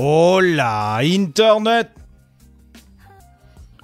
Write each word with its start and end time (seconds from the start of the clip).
Hola, 0.00 1.00
Internet! 1.02 1.90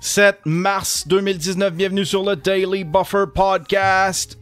7 0.00 0.46
mars 0.46 1.02
2019, 1.08 1.74
bienvenue 1.74 2.04
sur 2.04 2.22
le 2.22 2.36
Daily 2.36 2.84
Buffer 2.84 3.26
Podcast. 3.26 4.36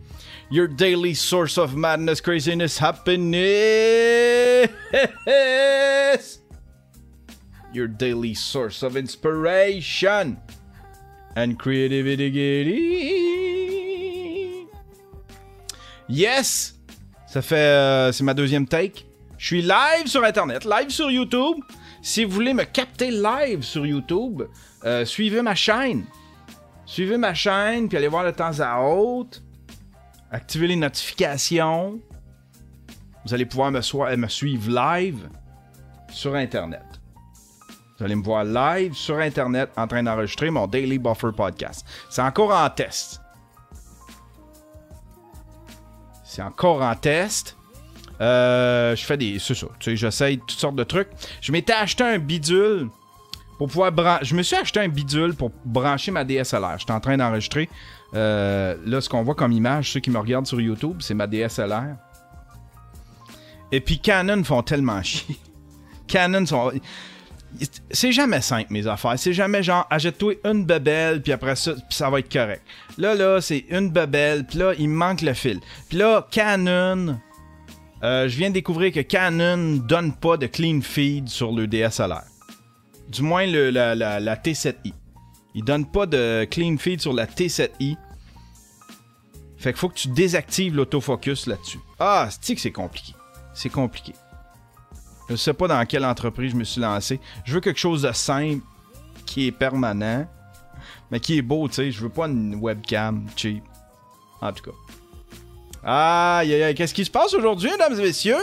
Your 0.51 0.69
daily 0.69 1.15
source 1.15 1.57
of 1.57 1.75
madness, 1.75 2.21
craziness, 2.21 2.77
happiness. 2.77 4.69
Your 7.73 7.89
daily 7.89 8.35
source 8.35 8.83
of 8.83 8.95
inspiration 8.99 10.37
and 11.37 11.59
creativity. 11.59 12.29
Yes! 16.07 16.75
Ça 17.27 17.41
fait. 17.41 17.57
euh, 17.57 18.13
c'est 18.13 18.25
ma 18.25 18.35
deuxième 18.35 18.67
take. 18.69 19.07
Je 19.43 19.49
suis 19.49 19.63
live 19.63 20.07
sur 20.07 20.23
Internet, 20.23 20.65
live 20.65 20.91
sur 20.91 21.11
YouTube. 21.11 21.57
Si 22.01 22.23
vous 22.23 22.31
voulez 22.31 22.55
me 22.55 22.63
capter 22.63 23.11
live 23.11 23.65
sur 23.65 23.85
YouTube, 23.85 24.43
euh, 24.85 25.05
suivez 25.05 25.43
ma 25.43 25.57
chaîne. 25.57 26.05
Suivez 26.87 27.17
ma 27.17 27.35
chaîne, 27.35 27.89
puis 27.89 27.99
allez 27.99 28.07
voir 28.07 28.25
de 28.25 28.31
temps 28.31 28.61
à 28.61 28.81
autre. 28.81 29.41
Activez 30.31 30.69
les 30.69 30.77
notifications. 30.77 31.99
Vous 33.25 33.35
allez 33.35 33.45
pouvoir 33.45 33.73
me, 33.73 33.81
soi- 33.81 34.15
me 34.17 34.29
suivre 34.29 34.71
live 34.71 35.29
sur 36.09 36.37
Internet. 36.37 36.85
Vous 37.99 38.05
allez 38.05 38.15
me 38.15 38.23
voir 38.23 38.45
live 38.45 38.95
sur 38.95 39.19
Internet 39.19 39.71
en 39.77 39.89
train 39.89 40.05
d'enregistrer 40.05 40.51
mon 40.51 40.69
Daily 40.69 41.01
Buffer 41.01 41.33
Podcast. 41.37 41.85
C'est 42.11 42.23
encore 42.23 42.53
en 42.53 42.71
test. 42.71 43.21
C'est 46.23 46.43
encore 46.43 46.81
en 46.81 46.95
test. 46.95 47.57
Euh, 48.23 48.95
je 48.95 49.05
fais 49.05 49.17
des. 49.17 49.39
C'est 49.39 49.55
ça. 49.55 49.67
Tu 49.81 49.91
sais, 49.91 49.97
j'essaye 49.97 50.39
toutes 50.39 50.53
sortes 50.53 50.77
de 50.77 50.85
trucs. 50.85 51.09
Je 51.41 51.51
m'étais 51.51 51.73
acheté 51.73 52.05
un 52.05 52.19
bidule 52.19 52.89
pour 53.59 53.67
pouvoir 53.69 53.91
brancher. 53.91 54.25
Je 54.27 54.35
me 54.37 54.43
suis 54.43 54.57
acheté 54.57 54.81
un 54.81 54.89
bidule 54.89 55.35
pour 55.35 55.51
brancher 55.65 56.13
ma 56.13 56.25
DSLR. 56.25 56.79
J'étais 56.79 56.93
en 56.93 57.01
train 57.01 57.17
d'enregistrer. 57.17 57.69
Euh, 58.15 58.77
là, 58.85 59.01
ce 59.01 59.09
qu'on 59.09 59.23
voit 59.23 59.35
comme 59.35 59.53
image, 59.53 59.91
ceux 59.91 60.01
qui 60.01 60.11
me 60.11 60.19
regardent 60.19 60.47
sur 60.47 60.61
YouTube, 60.61 60.99
c'est 61.01 61.15
ma 61.15 61.27
DSLR. 61.27 61.97
Et 63.73 63.81
puis 63.81 63.99
Canon 63.99 64.45
font 64.45 64.63
tellement 64.63 65.03
chier. 65.03 65.37
Canon 66.07 66.47
sont. 66.47 66.73
C'est 67.91 68.13
jamais 68.13 68.41
simple, 68.41 68.73
mes 68.73 68.87
affaires. 68.87 69.19
C'est 69.19 69.35
jamais 69.35 69.63
genre, 69.63 69.87
achète-toi 69.91 70.35
une 70.45 70.65
bebelle, 70.65 71.21
puis 71.21 71.33
après 71.33 71.55
ça, 71.55 71.73
puis 71.73 71.83
ça 71.91 72.09
va 72.09 72.21
être 72.21 72.33
correct. 72.33 72.63
Là, 72.97 73.15
là, 73.15 73.43
c'est 73.43 73.67
une 73.69 73.91
bebelle, 73.91 74.47
puis 74.47 74.59
là, 74.59 74.73
il 74.79 74.89
me 74.89 74.95
manque 74.95 75.21
le 75.21 75.35
fil. 75.35 75.61
Puis 75.91 75.99
là, 75.99 76.27
Canon, 76.31 77.19
euh, 78.03 78.29
je 78.29 78.37
viens 78.37 78.49
de 78.49 78.55
découvrir 78.55 78.93
que 78.93 79.01
Canon 79.01 79.77
donne 79.77 80.13
pas 80.13 80.37
de 80.37 80.47
clean 80.47 80.81
feed 80.81 81.29
sur 81.29 81.53
le 81.53 81.67
DSLR. 81.67 82.25
Du 83.09 83.23
moins, 83.23 83.47
la 83.47 84.37
T7i. 84.37 84.93
Il 85.55 85.65
donne 85.65 85.87
pas 85.87 86.07
de 86.07 86.47
clean 86.51 86.77
feed 86.79 87.01
sur 87.01 87.13
la 87.13 87.27
T7i. 87.27 87.97
Fait 89.57 89.73
qu'il 89.73 89.79
faut 89.79 89.89
que 89.89 89.95
tu 89.95 90.09
désactives 90.09 90.75
l'autofocus 90.75 91.47
là-dessus. 91.47 91.79
Ah, 92.01 92.29
c'est 92.41 92.55
que 92.55 92.61
c'est 92.61 92.73
compliqué? 92.73 93.15
C'est 93.55 93.69
compliqué. 93.69 94.13
Je 95.29 95.37
sais 95.37 95.55
pas 95.55 95.69
dans 95.69 95.85
quelle 95.87 96.05
entreprise 96.05 96.51
je 96.51 96.57
me 96.57 96.65
suis 96.65 96.81
lancé. 96.81 97.21
Je 97.45 97.55
veux 97.55 97.61
quelque 97.61 97.79
chose 97.79 98.03
de 98.03 98.13
simple, 98.13 98.65
qui 99.25 99.47
est 99.47 99.53
permanent, 99.53 100.27
mais 101.11 101.21
qui 101.21 101.39
est 101.39 101.43
beau, 101.43 101.69
tu 101.69 101.75
sais. 101.75 101.91
Je 101.93 102.01
veux 102.03 102.09
pas 102.09 102.27
une 102.27 102.57
webcam 102.57 103.25
cheap. 103.37 103.63
En 104.41 104.53
tout 104.53 104.65
cas. 104.65 104.77
Aïe, 105.85 106.55
aïe, 106.55 106.63
aïe. 106.63 106.75
Qu'est-ce 106.75 106.95
qui 106.95 107.05
se 107.05 107.11
passe 107.11 107.35
aujourd'hui, 107.35 107.71
mesdames 107.71 107.99
et 107.99 108.03
messieurs? 108.03 108.37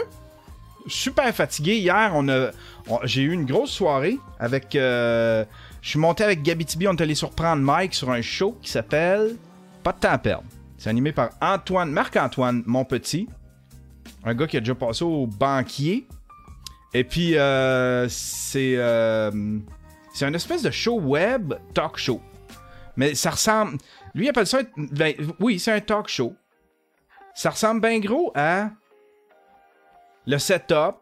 Super 0.87 1.33
fatigué. 1.33 1.77
Hier, 1.77 2.11
on 2.15 2.27
a, 2.29 2.49
j'ai 3.03 3.21
eu 3.21 3.31
une 3.31 3.45
grosse 3.45 3.71
soirée 3.71 4.17
avec. 4.39 4.75
euh, 4.75 5.45
je 5.81 5.89
suis 5.89 5.99
monté 5.99 6.23
avec 6.23 6.41
Gabitibi. 6.43 6.87
On 6.87 6.93
est 6.95 7.01
allé 7.01 7.15
surprendre 7.15 7.61
Mike 7.61 7.93
sur 7.93 8.09
un 8.11 8.21
show 8.21 8.57
qui 8.61 8.69
s'appelle 8.71 9.35
Pas 9.83 9.93
de 9.93 9.99
temps 9.99 10.11
à 10.11 10.17
perdre. 10.17 10.45
C'est 10.77 10.89
animé 10.89 11.11
par 11.11 11.29
Antoine, 11.41 11.91
Marc-Antoine, 11.91 12.63
mon 12.65 12.85
petit. 12.85 13.27
Un 14.23 14.33
gars 14.35 14.47
qui 14.47 14.57
a 14.57 14.59
déjà 14.59 14.75
passé 14.75 15.03
au 15.05 15.27
banquier. 15.27 16.07
Et 16.93 17.03
puis, 17.03 17.37
euh, 17.37 18.07
c'est. 18.09 18.75
euh, 18.77 19.31
c'est 20.13 20.25
un 20.25 20.33
espèce 20.33 20.63
de 20.63 20.71
show 20.71 20.99
web 20.99 21.53
talk 21.73 21.97
show. 21.97 22.19
Mais 22.97 23.15
ça 23.15 23.29
ressemble. 23.29 23.77
Lui, 24.15 24.25
il 24.25 24.29
appelle 24.29 24.47
ça. 24.47 24.59
un- 24.59 24.83
ben, 24.91 25.13
oui, 25.39 25.59
c'est 25.59 25.71
un 25.71 25.79
talk 25.79 26.07
show. 26.09 26.33
Ça 27.39 27.51
ressemble 27.51 27.79
bien 27.79 27.99
gros 27.99 28.33
à. 28.35 28.71
Le 30.27 30.37
setup. 30.37 30.97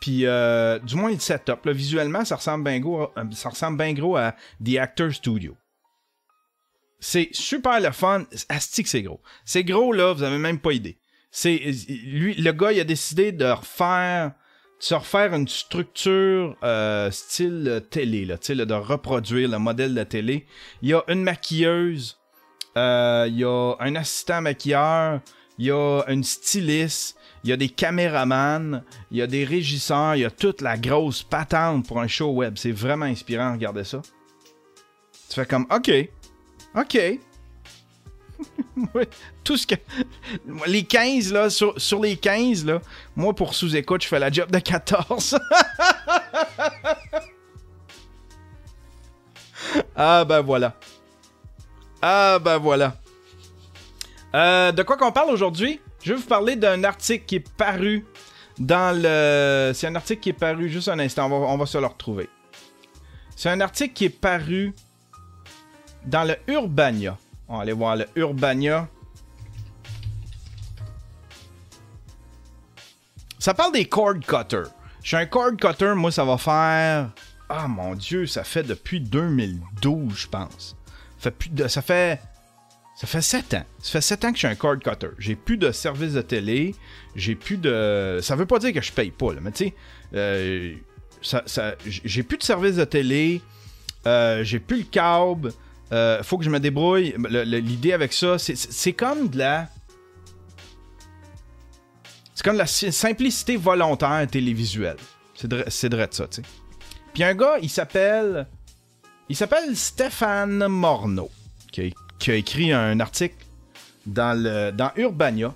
Puis, 0.00 0.26
euh, 0.26 0.80
du 0.80 0.96
moins, 0.96 1.12
le 1.12 1.20
setup. 1.20 1.64
Visuellement, 1.68 2.24
ça 2.24 2.34
ressemble 2.34 2.64
bien 2.64 2.80
gros, 2.80 3.08
bien 3.76 3.92
gros 3.92 4.16
à 4.16 4.34
The 4.64 4.78
Actor 4.78 5.12
Studio. 5.12 5.56
C'est 6.98 7.28
super 7.30 7.78
le 7.78 7.92
fun. 7.92 8.24
Asti 8.48 8.82
que 8.82 8.88
c'est 8.88 9.02
gros. 9.02 9.20
C'est 9.44 9.62
gros, 9.62 9.92
là, 9.92 10.12
vous 10.12 10.24
avez 10.24 10.38
même 10.38 10.58
pas 10.58 10.72
idée. 10.72 10.98
C'est, 11.30 11.56
lui, 11.88 12.34
le 12.34 12.50
gars, 12.50 12.72
il 12.72 12.80
a 12.80 12.84
décidé 12.84 13.30
de 13.30 13.44
refaire 13.44 14.32
se 14.80 14.94
refaire 14.94 15.34
une 15.34 15.46
structure 15.46 16.56
euh, 16.64 17.10
style 17.12 17.64
euh, 17.68 17.80
télé, 17.80 18.24
là, 18.24 18.38
de 18.38 18.74
reproduire 18.74 19.48
le 19.48 19.58
modèle 19.58 19.94
de 19.94 20.02
télé. 20.02 20.46
Il 20.80 20.88
y 20.88 20.94
a 20.94 21.04
une 21.06 21.22
maquilleuse, 21.22 22.18
euh, 22.78 23.26
il 23.28 23.36
y 23.36 23.44
a 23.44 23.74
un 23.78 23.94
assistant 23.94 24.40
maquilleur, 24.40 25.20
il 25.60 25.66
y 25.66 25.70
a 25.70 26.02
une 26.08 26.24
styliste, 26.24 27.16
il 27.44 27.50
y 27.50 27.52
a 27.52 27.56
des 27.58 27.68
caméramans, 27.68 28.82
il 29.10 29.18
y 29.18 29.22
a 29.22 29.26
des 29.26 29.44
régisseurs, 29.44 30.16
il 30.16 30.22
y 30.22 30.24
a 30.24 30.30
toute 30.30 30.62
la 30.62 30.78
grosse 30.78 31.22
patente 31.22 31.86
pour 31.86 32.00
un 32.00 32.06
show 32.06 32.30
web. 32.30 32.54
C'est 32.56 32.72
vraiment 32.72 33.04
inspirant, 33.04 33.52
regardez 33.52 33.84
ça. 33.84 34.00
Tu 35.28 35.34
fais 35.34 35.44
comme, 35.44 35.66
ok, 35.70 35.90
ok. 36.74 37.18
Tout 39.44 39.58
ce 39.58 39.66
que. 39.66 39.74
Les 40.66 40.84
15, 40.84 41.34
là, 41.34 41.50
sur, 41.50 41.78
sur 41.78 42.00
les 42.00 42.16
15, 42.16 42.64
là, 42.64 42.80
moi, 43.14 43.34
pour 43.34 43.54
sous-écoute, 43.54 44.02
je 44.02 44.08
fais 44.08 44.18
la 44.18 44.30
job 44.30 44.50
de 44.50 44.60
14. 44.60 45.38
ah, 49.94 50.24
ben 50.24 50.40
voilà. 50.40 50.74
Ah, 52.00 52.38
ben 52.42 52.56
voilà. 52.56 52.96
Euh, 54.34 54.72
de 54.72 54.82
quoi 54.82 54.96
qu'on 54.96 55.12
parle 55.12 55.30
aujourd'hui? 55.30 55.80
Je 56.02 56.12
vais 56.12 56.20
vous 56.20 56.26
parler 56.26 56.56
d'un 56.56 56.84
article 56.84 57.24
qui 57.24 57.36
est 57.36 57.48
paru 57.56 58.06
dans 58.58 58.96
le. 58.96 59.72
C'est 59.74 59.86
un 59.86 59.94
article 59.96 60.20
qui 60.20 60.28
est 60.30 60.34
paru, 60.34 60.68
juste 60.68 60.88
un 60.88 60.98
instant, 60.98 61.30
on 61.30 61.56
va, 61.56 61.66
se 61.66 61.78
le 61.78 61.86
retrouver. 61.86 62.28
C'est 63.34 63.50
un 63.50 63.60
article 63.60 63.92
qui 63.92 64.04
est 64.04 64.08
paru 64.08 64.74
dans 66.06 66.24
le 66.24 66.36
Urbania. 66.46 67.16
On 67.48 67.56
va 67.56 67.62
aller 67.62 67.72
voir 67.72 67.96
le 67.96 68.06
Urbania. 68.14 68.88
Ça 73.38 73.54
parle 73.54 73.72
des 73.72 73.86
cord 73.86 74.20
cutters. 74.20 74.70
Je 75.02 75.08
suis 75.08 75.16
un 75.16 75.26
cord 75.26 75.56
cutter, 75.56 75.94
moi 75.94 76.12
ça 76.12 76.24
va 76.24 76.36
faire. 76.36 77.10
Ah 77.48 77.66
mon 77.66 77.94
dieu, 77.94 78.26
ça 78.26 78.44
fait 78.44 78.62
depuis 78.62 79.00
2012, 79.00 80.14
je 80.14 80.28
pense. 80.28 80.76
Ça 81.18 81.82
fait. 81.82 82.20
Ça 83.00 83.06
fait 83.06 83.22
7 83.22 83.54
ans. 83.54 83.64
Ça 83.78 83.92
fait 83.92 84.00
7 84.02 84.24
ans 84.26 84.28
que 84.28 84.34
je 84.34 84.40
suis 84.40 84.46
un 84.46 84.54
cord 84.54 84.78
cutter. 84.78 85.06
J'ai 85.18 85.34
plus 85.34 85.56
de 85.56 85.72
service 85.72 86.12
de 86.12 86.20
télé. 86.20 86.74
J'ai 87.16 87.34
plus 87.34 87.56
de. 87.56 88.18
Ça 88.22 88.36
veut 88.36 88.44
pas 88.44 88.58
dire 88.58 88.74
que 88.74 88.82
je 88.82 88.92
paye 88.92 89.10
pas, 89.10 89.32
là, 89.32 89.40
mais 89.40 89.52
tu 89.52 89.64
sais. 89.68 89.74
euh, 90.14 90.74
J'ai 91.86 92.22
plus 92.22 92.36
de 92.36 92.42
service 92.42 92.76
de 92.76 92.84
télé. 92.84 93.40
Euh, 94.06 94.44
j'ai 94.44 94.58
plus 94.60 94.78
le 94.80 94.84
câble. 94.84 95.50
Euh, 95.92 96.22
faut 96.22 96.36
que 96.36 96.44
je 96.44 96.50
me 96.50 96.60
débrouille. 96.60 97.14
Le- 97.16 97.44
le- 97.44 97.58
L'idée 97.58 97.94
avec 97.94 98.12
ça, 98.12 98.38
c'est- 98.38 98.54
comme 98.92 99.28
de 99.30 99.38
la. 99.38 99.68
C'est 102.34 102.44
comme 102.44 102.54
de 102.54 102.58
la 102.58 102.66
si- 102.66 102.92
simplicité 102.92 103.56
volontaire 103.56 104.26
télévisuelle. 104.30 104.96
C'est 105.34 105.48
de, 105.48 105.64
de 105.88 105.96
ça, 106.10 106.26
tu 106.28 106.42
sais. 106.42 106.48
Puis 107.14 107.24
un 107.24 107.34
gars, 107.34 107.56
il 107.62 107.70
s'appelle. 107.70 108.46
Il 109.30 109.36
s'appelle 109.36 109.74
Stéphane 109.74 110.66
Morneau, 110.68 111.30
a, 111.72 111.94
qui 112.20 112.30
a 112.30 112.34
écrit 112.34 112.72
un 112.72 113.00
article 113.00 113.34
dans, 114.06 114.92
Urbania. 114.96 115.52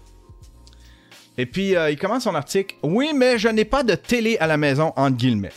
Et 1.37 1.47
puis, 1.47 1.77
euh, 1.77 1.91
il 1.91 1.99
commence 1.99 2.25
son 2.25 2.35
article. 2.35 2.75
Oui, 2.83 3.13
mais 3.15 3.39
je 3.39 3.49
n'ai 3.49 3.65
pas 3.65 3.83
de 3.83 3.95
télé 3.95 4.37
à 4.39 4.47
la 4.47 4.57
maison, 4.57 4.93
entre 4.97 5.17
guillemets. 5.17 5.53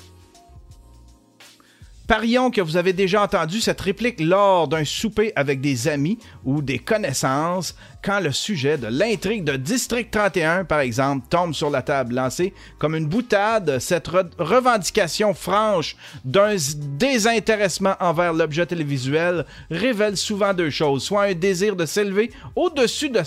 Parions 2.08 2.52
que 2.52 2.62
vous 2.62 2.78
avez 2.78 2.94
déjà 2.94 3.22
entendu 3.22 3.60
cette 3.60 3.82
réplique 3.82 4.22
lors 4.22 4.70
d'un 4.70 4.86
souper 4.86 5.34
avec 5.36 5.60
des 5.60 5.90
amis 5.90 6.18
ou 6.46 6.62
des 6.62 6.80
connaissances 6.80 7.76
quand 8.02 8.22
le 8.22 8.32
sujet 8.32 8.78
de 8.78 8.88
l'intrigue 8.88 9.44
de 9.44 9.58
District 9.58 10.10
31, 10.10 10.64
par 10.64 10.80
exemple, 10.80 11.28
tombe 11.30 11.54
sur 11.54 11.70
la 11.70 11.82
table 11.82 12.16
lancée 12.16 12.54
comme 12.80 12.96
une 12.96 13.08
boutade. 13.08 13.80
Cette 13.80 14.08
re- 14.08 14.30
revendication 14.40 15.34
franche 15.34 15.98
d'un 16.24 16.56
désintéressement 16.98 17.96
envers 18.00 18.32
l'objet 18.32 18.66
télévisuel 18.66 19.46
révèle 19.70 20.16
souvent 20.16 20.54
deux 20.54 20.70
choses, 20.70 21.04
soit 21.04 21.24
un 21.24 21.34
désir 21.34 21.76
de 21.76 21.86
s'élever 21.86 22.32
au-dessus 22.56 23.10
de, 23.10 23.22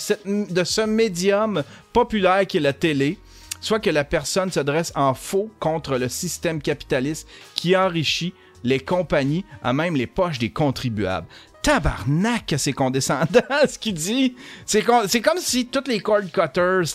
ce 0.64 0.86
médium 0.86 1.64
populaire 1.92 2.46
qui 2.46 2.56
est 2.56 2.60
la 2.60 2.72
télé, 2.72 3.18
soit 3.60 3.80
que 3.80 3.90
la 3.90 4.04
personne 4.04 4.50
se 4.50 4.60
dresse 4.60 4.90
en 4.94 5.12
faux 5.12 5.50
contre 5.60 5.98
le 5.98 6.08
système 6.08 6.62
capitaliste 6.62 7.28
qui 7.54 7.76
enrichit 7.76 8.32
les 8.64 8.80
compagnies, 8.80 9.44
à 9.62 9.72
même 9.72 9.96
les 9.96 10.06
poches 10.06 10.38
des 10.38 10.50
contribuables. 10.50 11.26
Tabarnak, 11.62 12.54
c'est 12.56 12.72
condescendant 12.72 13.40
ce 13.68 13.78
qu'il 13.78 13.94
dit. 13.94 14.34
C'est 14.64 14.82
comme 14.82 15.38
si 15.38 15.66
tous 15.66 15.84
les 15.86 16.00
cord 16.00 16.22
cutters, 16.32 16.86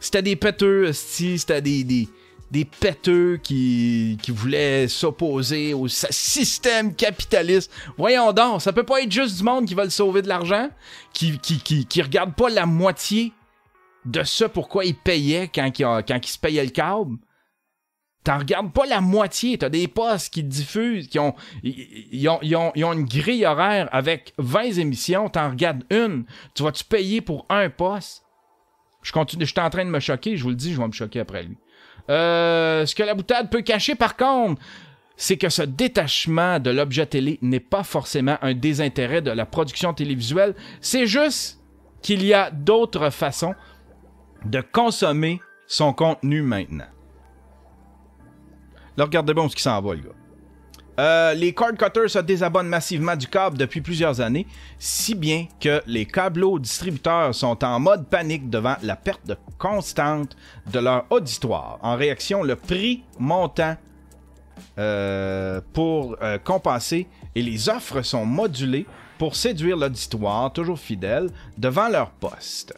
c'était 0.00 0.22
des 0.22 0.36
péteux, 0.36 0.92
c'était 0.92 1.60
des, 1.60 1.84
des, 1.84 2.08
qui, 3.42 4.18
voulaient 4.28 4.88
s'opposer 4.88 5.74
au 5.74 5.88
système 5.88 6.94
capitaliste. 6.94 7.70
Voyons 7.98 8.32
donc, 8.32 8.62
ça 8.62 8.72
peut 8.72 8.84
pas 8.84 9.02
être 9.02 9.12
juste 9.12 9.38
du 9.38 9.42
monde 9.42 9.66
qui 9.66 9.74
veut 9.74 9.84
le 9.84 9.90
sauver 9.90 10.22
de 10.22 10.28
l'argent, 10.28 10.70
qui, 11.12 11.38
qui, 11.38 12.02
regarde 12.02 12.34
pas 12.34 12.48
la 12.48 12.66
moitié 12.66 13.32
de 14.04 14.22
ce 14.22 14.44
pourquoi 14.44 14.84
il 14.84 14.94
payait 14.94 15.50
quand 15.52 15.66
il, 15.66 15.84
quand 16.06 16.24
se 16.24 16.38
payait 16.38 16.64
le 16.64 16.70
câble. 16.70 17.16
T'en 18.26 18.38
regardes 18.38 18.72
pas 18.72 18.86
la 18.86 19.00
moitié. 19.00 19.56
T'as 19.56 19.68
des 19.68 19.86
postes 19.86 20.34
qui 20.34 20.42
diffusent, 20.42 21.06
qui 21.06 21.20
ont 21.20 21.36
ils, 21.62 22.28
ont, 22.28 22.40
ils, 22.42 22.56
ont, 22.56 22.72
ont, 22.74 22.92
une 22.92 23.04
grille 23.04 23.46
horaire 23.46 23.88
avec 23.92 24.34
20 24.38 24.78
émissions. 24.78 25.28
T'en 25.28 25.50
regardes 25.50 25.84
une. 25.90 26.24
Tu 26.52 26.64
vas-tu 26.64 26.82
payer 26.82 27.20
pour 27.20 27.46
un 27.48 27.70
poste? 27.70 28.24
Je 29.02 29.12
continue, 29.12 29.46
je 29.46 29.52
suis 29.52 29.60
en 29.60 29.70
train 29.70 29.84
de 29.84 29.90
me 29.90 30.00
choquer. 30.00 30.36
Je 30.36 30.42
vous 30.42 30.48
le 30.48 30.56
dis, 30.56 30.72
je 30.72 30.80
vais 30.80 30.88
me 30.88 30.92
choquer 30.92 31.20
après 31.20 31.44
lui. 31.44 31.56
Euh, 32.10 32.84
ce 32.84 32.96
que 32.96 33.04
la 33.04 33.14
boutade 33.14 33.48
peut 33.48 33.62
cacher, 33.62 33.94
par 33.94 34.16
contre, 34.16 34.60
c'est 35.16 35.36
que 35.36 35.48
ce 35.48 35.62
détachement 35.62 36.58
de 36.58 36.70
l'objet 36.70 37.06
télé 37.06 37.38
n'est 37.42 37.60
pas 37.60 37.84
forcément 37.84 38.38
un 38.42 38.54
désintérêt 38.54 39.22
de 39.22 39.30
la 39.30 39.46
production 39.46 39.94
télévisuelle. 39.94 40.56
C'est 40.80 41.06
juste 41.06 41.60
qu'il 42.02 42.24
y 42.24 42.34
a 42.34 42.50
d'autres 42.50 43.10
façons 43.10 43.54
de 44.44 44.60
consommer 44.60 45.40
son 45.68 45.92
contenu 45.92 46.42
maintenant. 46.42 46.86
Là, 48.96 49.04
regardez 49.04 49.34
bon 49.34 49.48
ce 49.48 49.56
qui 49.56 49.62
s'en 49.62 49.80
va, 49.80 49.94
les 49.94 50.00
gars. 50.00 50.08
Euh, 50.98 51.34
les 51.34 51.52
cord 51.52 51.74
cutters 51.76 52.08
se 52.08 52.18
désabonnent 52.20 52.68
massivement 52.68 53.16
du 53.16 53.26
câble 53.26 53.58
depuis 53.58 53.82
plusieurs 53.82 54.20
années, 54.22 54.46
si 54.78 55.14
bien 55.14 55.46
que 55.60 55.82
les 55.86 56.06
câbleaux 56.06 56.58
distributeurs 56.58 57.34
sont 57.34 57.62
en 57.64 57.78
mode 57.78 58.06
panique 58.08 58.48
devant 58.48 58.76
la 58.82 58.96
perte 58.96 59.32
constante 59.58 60.36
de 60.72 60.78
leur 60.78 61.04
auditoire. 61.10 61.78
En 61.82 61.96
réaction, 61.96 62.42
le 62.42 62.56
prix 62.56 63.02
montant 63.18 63.76
euh, 64.78 65.60
pour 65.74 66.16
euh, 66.22 66.38
compenser 66.38 67.08
et 67.34 67.42
les 67.42 67.68
offres 67.68 68.00
sont 68.00 68.24
modulées 68.24 68.86
pour 69.18 69.36
séduire 69.36 69.76
l'auditoire, 69.76 70.50
toujours 70.52 70.78
fidèle, 70.78 71.28
devant 71.58 71.88
leur 71.88 72.10
poste. 72.10 72.74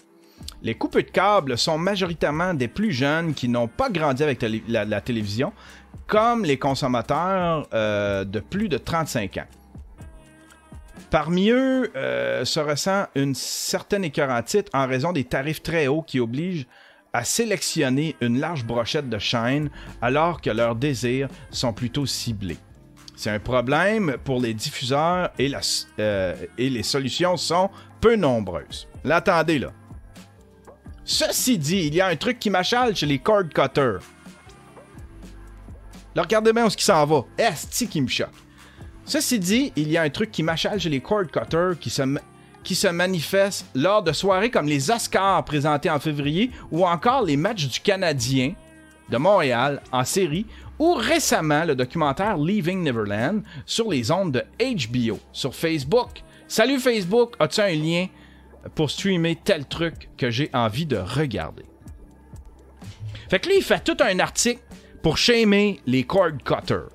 Les 0.61 0.75
coupes 0.75 0.97
de 0.97 1.03
câbles 1.03 1.57
sont 1.57 1.79
majoritairement 1.79 2.53
des 2.53 2.67
plus 2.67 2.91
jeunes 2.91 3.33
qui 3.33 3.49
n'ont 3.49 3.69
pas 3.69 3.91
grandi 3.91 4.25
avec 4.25 4.45
la 4.67 5.01
télévision, 5.01 5.53
comme 6.07 6.45
les 6.45 6.59
consommateurs 6.59 7.69
euh, 7.75 8.25
de 8.25 8.41
plus 8.41 8.69
de 8.69 8.79
35 8.79 9.37
ans. 9.39 9.47
Parmi 11.11 11.51
eux 11.51 11.91
euh, 11.97 12.45
se 12.45 12.61
ressent 12.61 13.07
une 13.15 13.35
certaine 13.35 14.05
écœurantite 14.05 14.69
en 14.75 14.87
raison 14.87 15.13
des 15.13 15.25
tarifs 15.25 15.63
très 15.63 15.87
hauts 15.87 16.03
qui 16.03 16.21
obligent 16.21 16.67
à 17.13 17.25
sélectionner 17.25 18.17
une 18.21 18.39
large 18.39 18.65
brochette 18.65 19.09
de 19.09 19.19
chaînes 19.19 19.71
alors 20.03 20.41
que 20.41 20.51
leurs 20.51 20.75
désirs 20.75 21.29
sont 21.51 21.73
plutôt 21.73 22.05
ciblés. 22.05 22.59
C'est 23.17 23.31
un 23.31 23.41
problème 23.41 24.17
pour 24.25 24.41
les 24.41 24.55
diffuseurs 24.55 25.31
et, 25.39 25.51
euh, 25.99 26.37
et 26.57 26.71
les 26.71 26.83
solutions 26.83 27.37
sont 27.37 27.71
peu 28.01 28.15
nombreuses. 28.15 28.87
L'attendez 29.03 29.59
là. 29.59 29.73
Ceci 31.05 31.57
dit, 31.59 31.87
il 31.87 31.95
y 31.95 32.01
a 32.03 32.07
un 32.07 32.17
truc 32.17 32.39
qui 32.39 32.51
m'achale 32.51 32.95
chez 32.95 33.07
les 33.07 33.19
cord 33.19 33.49
cutters 33.49 34.03
regardez 36.21 36.53
bien 36.53 36.67
où 36.67 36.71
ce 36.71 36.77
qui 36.77 36.85
s'en 36.85 37.05
va. 37.05 37.25
Esti 37.37 37.89
qui 37.89 38.01
me 38.01 38.09
choque. 38.09 38.29
Ceci 39.05 39.39
dit, 39.39 39.73
il 39.77 39.91
y 39.91 39.97
a 39.97 40.03
un 40.03 40.11
truc 40.11 40.31
qui 40.31 40.43
m'achale 40.43 40.79
chez 40.79 40.91
les 40.91 41.01
cord 41.01 41.27
cutters 41.33 41.79
qui 41.81 41.89
se, 41.89 42.03
qui 42.63 42.79
manifeste 42.93 43.67
lors 43.75 44.03
de 44.03 44.13
soirées 44.13 44.51
comme 44.51 44.67
les 44.67 44.91
Oscars 44.91 45.45
présentés 45.45 45.91
en 45.91 45.99
février 45.99 46.51
ou 46.71 46.87
encore 46.87 47.23
les 47.23 47.37
matchs 47.37 47.69
du 47.69 47.81
Canadien 47.81 48.53
de 49.09 49.17
Montréal 49.17 49.83
en 49.93 50.05
série 50.05 50.45
ou 50.79 50.93
récemment 50.95 51.65
le 51.65 51.75
documentaire 51.75 52.37
Leaving 52.37 52.83
Neverland 52.83 53.43
sur 53.65 53.91
les 53.91 54.11
ondes 54.11 54.33
de 54.33 54.45
HBO 54.61 55.19
sur 55.33 55.55
Facebook. 55.55 56.23
Salut 56.47 56.79
Facebook, 56.79 57.35
as-tu 57.41 57.61
un 57.61 57.75
lien 57.75 58.07
pour 58.75 58.91
streamer 58.91 59.37
tel 59.43 59.67
truc 59.67 60.11
que 60.17 60.31
j'ai 60.31 60.51
envie 60.53 60.87
de 60.87 60.97
regarder? 60.97 61.65
Fait 63.29 63.39
que 63.39 63.49
lui, 63.49 63.59
il 63.59 63.63
fait 63.63 63.83
tout 63.85 63.97
un 64.01 64.19
article 64.21 64.61
pour 65.09 65.17
shamer 65.17 65.81
les 65.87 66.05
cord 66.05 66.33
cutters. 66.45 66.91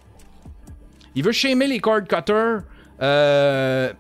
Il 1.16 1.24
veut 1.24 1.32
shamer 1.32 1.66
les 1.66 1.80
cord 1.80 2.04
cutters. 2.08 2.62
Euh, 3.02 3.92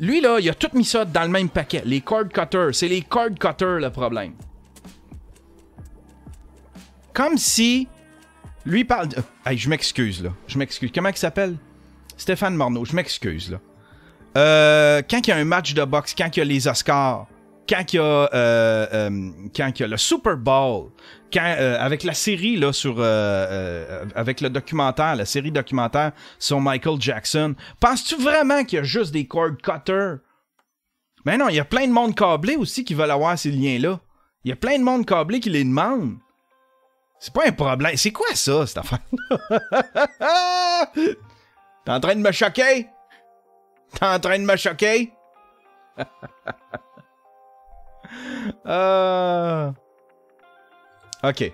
lui, 0.00 0.22
là, 0.22 0.38
il 0.40 0.48
a 0.48 0.54
tout 0.54 0.70
mis 0.72 0.86
ça 0.86 1.04
dans 1.04 1.24
le 1.24 1.28
même 1.28 1.50
paquet. 1.50 1.82
Les 1.84 2.00
cord 2.00 2.30
cutters. 2.30 2.74
C'est 2.74 2.88
les 2.88 3.02
cord 3.02 3.28
cutters 3.38 3.78
le 3.78 3.90
problème. 3.90 4.32
Comme 7.12 7.36
si. 7.36 7.88
Lui 8.64 8.86
parle. 8.86 9.10
Hey, 9.44 9.58
je 9.58 9.68
m'excuse, 9.68 10.22
là. 10.24 10.30
Je 10.46 10.56
m'excuse. 10.56 10.90
Comment 10.94 11.10
il 11.10 11.16
s'appelle? 11.18 11.54
Stéphane 12.16 12.54
Morneau. 12.54 12.86
Je 12.86 12.96
m'excuse, 12.96 13.50
là. 13.50 13.58
Euh, 14.38 15.02
quand 15.10 15.26
il 15.26 15.28
y 15.28 15.32
a 15.34 15.36
un 15.36 15.44
match 15.44 15.74
de 15.74 15.84
boxe, 15.84 16.14
quand 16.16 16.34
il 16.34 16.38
y 16.38 16.42
a 16.42 16.46
les 16.46 16.66
Oscars, 16.68 17.26
quand 17.68 17.92
il 17.92 17.96
y 17.96 17.98
a, 17.98 18.02
euh, 18.02 18.86
euh, 18.92 19.30
quand 19.54 19.78
y 19.78 19.82
a 19.82 19.86
le 19.86 19.96
Super 19.96 20.36
Bowl, 20.36 20.90
quand, 21.32 21.54
euh, 21.58 21.78
avec 21.78 22.02
la 22.04 22.14
série 22.14 22.56
là 22.56 22.72
sur 22.72 23.00
avec 23.00 24.40
le 24.40 24.48
documentaire, 24.48 25.16
la 25.16 25.26
série 25.26 25.52
documentaire 25.52 26.12
sur 26.38 26.60
Michael 26.60 27.00
Jackson, 27.00 27.54
penses-tu 27.80 28.16
vraiment 28.16 28.64
qu'il 28.64 28.78
y 28.78 28.80
a 28.80 28.84
juste 28.84 29.12
des 29.12 29.26
cord 29.26 29.56
cutters? 29.62 30.18
Ben 31.24 31.36
non, 31.36 31.48
il 31.48 31.56
y 31.56 31.60
a 31.60 31.64
plein 31.64 31.86
de 31.86 31.92
monde 31.92 32.14
câblé 32.14 32.56
aussi 32.56 32.84
qui 32.84 32.94
veulent 32.94 33.10
avoir 33.10 33.38
ces 33.38 33.50
liens-là. 33.50 34.00
Il 34.44 34.48
y 34.48 34.52
a 34.52 34.56
plein 34.56 34.78
de 34.78 34.84
monde 34.84 35.04
câblé 35.04 35.40
qui 35.40 35.50
les 35.50 35.64
demandent. 35.64 36.16
C'est 37.18 37.34
pas 37.34 37.46
un 37.46 37.52
problème. 37.52 37.96
C'est 37.96 38.12
quoi 38.12 38.34
ça, 38.34 38.66
cette 38.66 38.78
affaire? 38.78 39.00
T'es 41.84 41.92
en 41.92 42.00
train 42.00 42.14
de 42.14 42.20
me 42.20 42.32
choquer? 42.32 42.86
T'es 43.92 44.06
en 44.06 44.20
train 44.20 44.38
de 44.38 44.44
me 44.44 44.56
choquer? 44.56 45.12
Euh... 48.66 49.70
OK. 51.22 51.52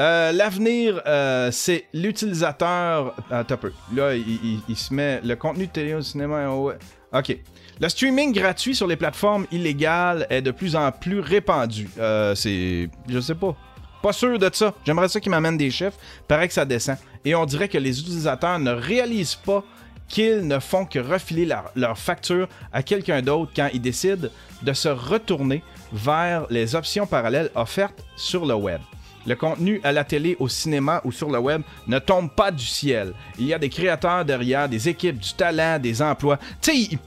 Euh, 0.00 0.32
L'avenir, 0.32 1.02
euh, 1.06 1.50
c'est 1.50 1.86
l'utilisateur. 1.92 3.14
Un 3.30 3.44
peu. 3.44 3.72
Là, 3.94 4.14
il, 4.14 4.76
se 4.76 4.94
met. 4.94 5.20
Le 5.22 5.34
contenu 5.36 5.66
de 5.66 5.72
télé 5.72 5.94
au 5.94 6.02
cinéma. 6.02 6.48
OK. 6.50 7.36
Le 7.80 7.88
streaming 7.88 8.32
gratuit 8.32 8.74
sur 8.74 8.86
les 8.86 8.96
plateformes 8.96 9.46
illégales 9.50 10.26
est 10.30 10.42
de 10.42 10.50
plus 10.50 10.76
en 10.76 10.92
plus 10.92 11.20
répandu. 11.20 11.88
C'est. 12.34 12.88
Je 13.08 13.20
sais 13.20 13.34
pas. 13.34 13.56
Pas 14.02 14.12
sûr 14.12 14.38
de 14.38 14.48
ça. 14.52 14.74
J'aimerais 14.84 15.08
ça 15.08 15.20
qu'ils 15.20 15.30
m'amènent 15.30 15.56
des 15.56 15.70
chiffres. 15.70 15.98
Paraît 16.28 16.48
que 16.48 16.54
ça 16.54 16.64
descend. 16.64 16.96
Et 17.24 17.34
on 17.34 17.44
dirait 17.44 17.68
que 17.68 17.78
les 17.78 18.00
utilisateurs 18.00 18.58
ne 18.58 18.70
réalisent 18.70 19.34
pas 19.34 19.64
qu'ils 20.08 20.46
ne 20.46 20.58
font 20.58 20.84
que 20.84 20.98
refiler 20.98 21.48
leur, 21.74 21.98
facture 21.98 22.48
à 22.72 22.82
quelqu'un 22.82 23.22
d'autre 23.22 23.52
quand 23.54 23.68
ils 23.72 23.80
décident 23.80 24.28
de 24.62 24.72
se 24.72 24.88
retourner 24.88 25.62
vers 25.92 26.46
les 26.50 26.74
options 26.74 27.06
parallèles 27.06 27.50
offertes 27.54 28.04
sur 28.16 28.46
le 28.46 28.54
web. 28.54 28.80
Le 29.26 29.36
contenu 29.36 29.80
à 29.84 29.92
la 29.92 30.04
télé, 30.04 30.36
au 30.40 30.48
cinéma 30.48 31.02
ou 31.04 31.12
sur 31.12 31.30
le 31.30 31.38
web 31.38 31.62
ne 31.86 31.98
tombe 31.98 32.30
pas 32.30 32.50
du 32.50 32.64
ciel. 32.64 33.12
Il 33.38 33.46
y 33.46 33.52
a 33.52 33.58
des 33.58 33.68
créateurs 33.68 34.24
derrière, 34.24 34.68
des 34.68 34.88
équipes, 34.88 35.18
du 35.18 35.34
talent, 35.34 35.78
des 35.78 36.00
emplois. 36.00 36.38
Tu 36.62 36.98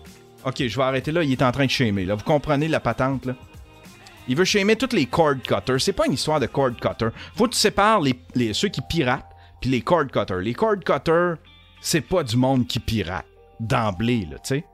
ok, 0.46 0.68
je 0.68 0.78
vais 0.78 0.84
arrêter 0.84 1.12
là, 1.12 1.24
il 1.24 1.32
est 1.32 1.42
en 1.42 1.52
train 1.52 1.66
de 1.66 1.72
shamer. 1.72 2.06
Là. 2.06 2.16
Vous 2.16 2.24
comprenez 2.24 2.68
la 2.68 2.80
patente 2.80 3.26
là? 3.26 3.34
Il 4.28 4.36
veut 4.36 4.46
shamer 4.46 4.76
tous 4.76 4.96
les 4.96 5.08
cord 5.08 5.36
cutters. 5.44 5.82
C'est 5.82 5.94
pas 5.94 6.06
une 6.06 6.14
histoire 6.14 6.40
de 6.40 6.46
cord 6.46 6.76
cutter. 6.80 7.10
Faut 7.36 7.46
que 7.48 7.54
tu 7.54 7.60
sépares 7.60 8.02
les, 8.02 8.54
ceux 8.54 8.70
qui 8.70 8.82
piratent 8.82 9.26
puis 9.60 9.70
les 9.70 9.82
cord 9.82 10.08
cutters. 10.08 10.38
Les 10.38 10.54
cord 10.54 10.80
cutters, 10.80 11.38
c'est 11.82 12.02
pas 12.02 12.24
du 12.24 12.38
monde 12.38 12.68
qui 12.68 12.80
pirate 12.80 13.26
d'emblée, 13.60 14.28
là, 14.30 14.38
tu 14.38 14.56
sais. 14.56 14.66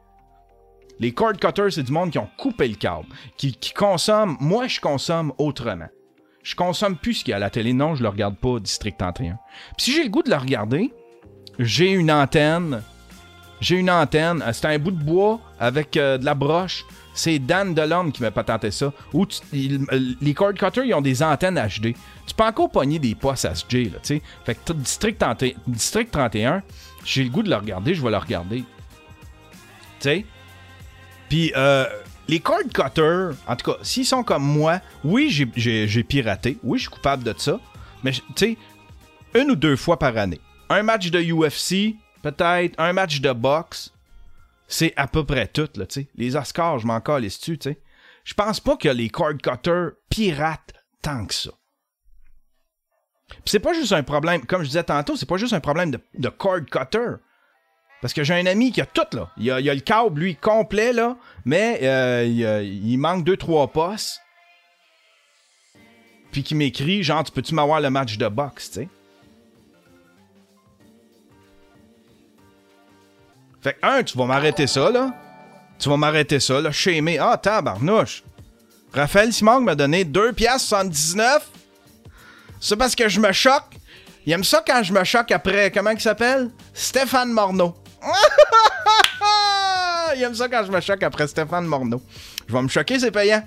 Les 1.00 1.14
cord 1.14 1.34
cutters, 1.34 1.74
c'est 1.74 1.84
du 1.84 1.92
monde 1.92 2.12
qui 2.12 2.18
ont 2.18 2.30
coupé 2.38 2.68
le 2.68 2.76
câble, 2.76 3.08
qui, 3.38 3.54
qui 3.54 3.72
consomme. 3.72 4.36
Moi, 4.40 4.68
je 4.68 4.80
consomme 4.80 5.32
autrement. 5.38 5.90
Je 6.42 6.56
consomme 6.56 6.96
plus 6.96 7.16
ce 7.16 7.24
qu'il 7.24 7.32
y 7.32 7.34
a 7.34 7.38
à 7.38 7.40
la 7.40 7.50
télé. 7.50 7.74
Non, 7.74 7.96
je 7.96 8.04
le 8.04 8.10
regarde 8.10 8.38
pas, 8.38 8.60
District 8.60 8.98
31. 8.98 9.38
Puis 9.76 9.86
si 9.86 9.92
j'ai 9.92 10.04
le 10.04 10.10
goût 10.10 10.24
de 10.24 10.30
le 10.30 10.38
regarder, 10.38 10.94
j'ai 11.60 11.92
une 11.92 12.12
antenne. 12.12 12.82
J'ai 13.60 13.76
une 13.76 13.92
antenne. 13.92 14.42
Euh, 14.42 14.54
c'est 14.54 14.66
un 14.66 14.80
bout 14.80 14.92
de 14.92 15.04
bois 15.04 15.40
avec 15.60 15.98
euh, 15.98 16.18
de 16.18 16.26
la 16.26 16.34
broche. 16.34 16.86
C'est 17.14 17.40
Dan 17.40 17.74
Delorme 17.74 18.12
qui 18.12 18.22
m'a 18.22 18.32
patenté 18.32 18.72
ça. 18.72 18.94
Ou 19.14 19.26
euh, 19.26 19.78
les 20.22 20.34
cord 20.34 20.54
cutters, 20.54 20.86
ils 20.86 20.94
ont 20.94 21.02
des 21.02 21.22
antennes 21.22 21.60
HD. 21.60 21.96
Tu 22.26 22.36
peux 22.36 22.44
encore 22.44 22.70
pogner 22.70 23.00
des 23.00 23.16
postes 23.16 23.48
SG, 23.54 23.86
là, 23.86 24.00
tu 24.02 24.16
sais. 24.16 24.22
Fait 24.46 24.56
que 24.56 24.74
District, 24.74 25.24
District 25.68 26.12
31, 26.12 26.64
j'ai 27.08 27.24
le 27.24 27.30
goût 27.30 27.42
de 27.42 27.50
le 27.50 27.56
regarder, 27.56 27.96
je 27.96 28.02
vais 28.04 28.12
le 28.12 28.18
regarder. 28.18 28.58
Tu 28.60 28.66
sais? 30.00 30.26
Puis, 31.30 31.52
euh, 31.56 31.86
les 32.28 32.40
cord 32.42 32.60
cutters, 32.74 33.32
en 33.48 33.56
tout 33.56 33.72
cas, 33.72 33.78
s'ils 33.82 34.06
sont 34.06 34.24
comme 34.24 34.44
moi, 34.44 34.82
oui, 35.04 35.30
j'ai- 35.30 36.04
piraté. 36.04 36.58
Oui, 36.64 36.78
je 36.78 36.84
suis 36.84 36.92
coupable 36.92 37.24
de 37.24 37.34
ça. 37.38 37.60
Mais, 38.04 38.12
tu 38.12 38.22
sais, 38.36 38.58
une 39.34 39.52
ou 39.52 39.56
deux 39.56 39.76
fois 39.76 39.98
par 39.98 40.16
année. 40.18 40.40
Un 40.70 40.84
match 40.84 41.10
de 41.10 41.22
UFC, 41.22 41.96
peut-être. 42.22 42.76
Un 42.78 42.92
match 42.94 43.22
de 43.22 43.32
boxe. 43.32 43.94
C'est 44.68 44.94
à 44.98 45.08
peu 45.08 45.24
près 45.26 45.48
tout, 45.48 45.70
là, 45.76 45.86
tu 45.86 46.02
sais. 46.02 46.08
Les 46.16 46.36
Oscars, 46.36 46.80
je 46.80 46.88
m'en 46.88 47.00
calisse 47.00 47.40
tu 47.40 47.58
sais. 47.62 47.80
Je 48.26 48.34
pense 48.34 48.60
pas 48.60 48.76
que 48.76 48.90
les 48.90 49.10
cord 49.10 49.32
cutters 49.42 49.92
piratent 50.10 50.74
tant 51.02 51.26
que 51.26 51.34
ça. 51.34 51.52
C'est 53.46 53.60
pas 53.60 53.74
juste 53.74 53.92
un 53.94 54.04
problème, 54.04 54.46
comme 54.46 54.62
je 54.62 54.68
disais 54.68 54.84
tantôt, 54.84 55.16
c'est 55.16 55.28
pas 55.28 55.38
juste 55.38 55.54
un 55.54 55.60
problème 55.60 55.92
de, 55.92 56.30
cord 56.30 56.66
cutter. 56.70 57.16
Parce 58.02 58.14
que 58.14 58.24
j'ai 58.24 58.36
un 58.36 58.46
ami 58.46 58.72
qui 58.72 58.82
a 58.82 58.86
tout, 58.86 59.08
là. 59.14 59.30
Il 59.38 59.50
a, 59.50 59.56
a 59.56 59.62
le 59.62 59.80
câble, 59.80 60.20
lui, 60.20 60.36
complet, 60.36 60.94
là, 60.94 61.18
mais 61.46 61.80
euh, 61.82 62.26
il, 62.64 62.98
manque 62.98 63.24
deux, 63.24 63.38
trois 63.38 63.68
postes. 63.68 64.22
Puis 66.32 66.44
qui 66.44 66.56
m'écrit, 66.56 67.04
genre, 67.04 67.24
tu 67.24 67.32
peux-tu 67.32 67.56
m'avoir 67.56 67.82
le 67.82 67.90
match 67.90 68.18
de 68.18 68.28
boxe, 68.28 68.70
tu 68.70 68.82
sais? 68.82 68.90
Fait 73.62 73.74
que, 73.74 73.86
un, 73.86 74.04
tu 74.04 74.18
vas 74.18 74.26
m'arrêter 74.26 74.68
ça, 74.68 74.92
là. 74.92 75.14
Tu 75.80 75.90
vas 75.90 75.98
m'arrêter 75.98 76.40
ça, 76.40 76.62
là. 76.62 76.72
Shamer. 76.72 77.18
Ah, 77.20 77.38
tabarnouche. 77.38 78.24
Raphaël 78.94 79.34
Simon 79.34 79.62
m'a 79.62 79.76
donné 79.76 80.06
2 80.06 80.34
piastres 80.34 80.70
79. 80.70 81.50
C'est 82.60 82.76
parce 82.76 82.96
que 82.96 83.08
je 83.08 83.20
me 83.20 83.32
choque. 83.32 83.76
Il 84.26 84.34
aime 84.34 84.44
ça 84.44 84.64
quand 84.66 84.84
je 84.84 84.94
me 84.94 85.04
choque 85.04 85.32
après. 85.32 85.72
Comment 85.72 85.92
il 85.92 86.02
s'appelle? 86.02 86.50
Stéphane 86.74 87.32
Morneau. 87.32 87.76
il 90.16 90.24
aime 90.24 90.36
ça 90.36 90.48
quand 90.50 90.64
je 90.66 90.72
me 90.72 90.82
choque 90.82 91.04
après 91.04 91.28
Stéphane 91.28 91.66
Morneau. 91.66 92.02
Je 92.48 92.54
vais 92.54 92.62
me 92.62 92.68
choquer, 92.68 93.00
c'est 93.00 93.12
payant. 93.12 93.44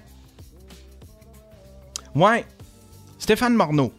Ouais. 2.14 2.44
Stéphane 3.18 3.54
Morneau. 3.54 3.92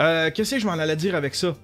Euh, 0.00 0.30
Qu'est-ce 0.34 0.56
que 0.56 0.60
je 0.60 0.66
m'en 0.66 0.72
allais 0.74 0.96
dire 0.96 1.14
avec 1.14 1.34
ça? 1.34 1.54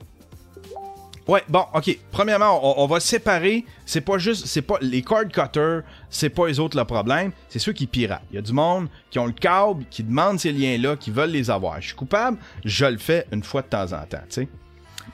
Ouais, 1.28 1.42
bon, 1.48 1.64
ok. 1.72 1.98
Premièrement, 2.10 2.82
on, 2.82 2.86
va 2.86 2.98
séparer. 2.98 3.64
C'est 3.86 4.00
pas 4.00 4.18
juste, 4.18 4.46
c'est 4.46 4.62
pas 4.62 4.76
les 4.80 5.02
cord 5.02 5.28
cutters, 5.28 5.82
c'est 6.10 6.30
pas 6.30 6.48
les 6.48 6.58
autres 6.58 6.76
le 6.76 6.84
problème, 6.84 7.32
c'est 7.48 7.58
ceux 7.58 7.72
qui 7.72 7.86
piratent. 7.86 8.22
Il 8.30 8.36
y 8.36 8.38
a 8.38 8.42
du 8.42 8.52
monde 8.52 8.88
qui 9.10 9.18
ont 9.18 9.26
le 9.26 9.32
câble, 9.32 9.84
qui 9.90 10.02
demandent 10.02 10.40
ces 10.40 10.52
liens-là, 10.52 10.96
qui 10.96 11.10
veulent 11.10 11.30
les 11.30 11.50
avoir. 11.50 11.80
Je 11.80 11.88
suis 11.88 11.96
coupable, 11.96 12.38
je 12.64 12.86
le 12.86 12.98
fais 12.98 13.26
une 13.32 13.42
fois 13.42 13.62
de 13.62 13.68
temps 13.68 13.92
en 13.92 14.04
temps, 14.04 14.18
tu 14.28 14.42
sais. 14.42 14.48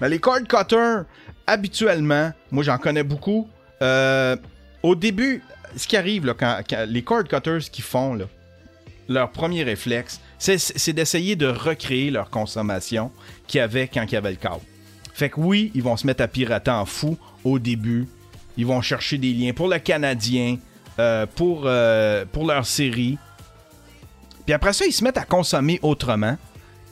Mais 0.00 0.08
les 0.08 0.18
cord 0.18 0.40
cutters, 0.48 1.04
habituellement, 1.46 2.32
moi 2.50 2.64
j'en 2.64 2.78
connais 2.78 3.02
beaucoup. 3.04 3.48
euh, 3.82 4.36
au 4.82 4.94
début, 4.94 5.42
ce 5.76 5.86
qui 5.86 5.96
arrive 5.96 6.34
quand, 6.38 6.60
les 6.86 7.02
cord 7.02 7.24
cutters 7.24 7.70
qui 7.70 7.82
font 7.82 8.18
leur 9.08 9.30
premier 9.30 9.62
réflexe, 9.62 10.20
c'est 10.38 10.58
c'est 10.58 10.92
d'essayer 10.92 11.36
de 11.36 11.46
recréer 11.46 12.10
leur 12.10 12.30
consommation 12.30 13.10
qu'il 13.46 13.58
y 13.58 13.60
avait 13.62 13.88
quand 13.88 14.04
il 14.04 14.12
y 14.12 14.16
avait 14.16 14.30
le 14.30 14.36
câble. 14.36 14.62
Fait 15.18 15.30
que 15.30 15.40
oui, 15.40 15.72
ils 15.74 15.82
vont 15.82 15.96
se 15.96 16.06
mettre 16.06 16.22
à 16.22 16.28
pirater 16.28 16.70
en 16.70 16.86
fou 16.86 17.18
au 17.42 17.58
début. 17.58 18.06
Ils 18.56 18.64
vont 18.64 18.80
chercher 18.80 19.18
des 19.18 19.32
liens 19.32 19.52
pour 19.52 19.66
le 19.66 19.80
Canadien, 19.80 20.58
euh, 21.00 21.26
pour, 21.26 21.62
euh, 21.64 22.24
pour 22.30 22.46
leur 22.46 22.64
série. 22.64 23.18
Puis 24.46 24.54
après 24.54 24.72
ça, 24.72 24.86
ils 24.86 24.92
se 24.92 25.02
mettent 25.02 25.18
à 25.18 25.24
consommer 25.24 25.80
autrement. 25.82 26.36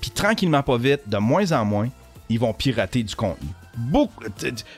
Puis 0.00 0.10
tranquillement, 0.10 0.64
pas 0.64 0.76
vite, 0.76 1.02
de 1.06 1.18
moins 1.18 1.52
en 1.52 1.64
moins, 1.64 1.88
ils 2.28 2.40
vont 2.40 2.52
pirater 2.52 3.04
du 3.04 3.14
contenu. 3.14 3.46
Beaucoup, 3.76 4.24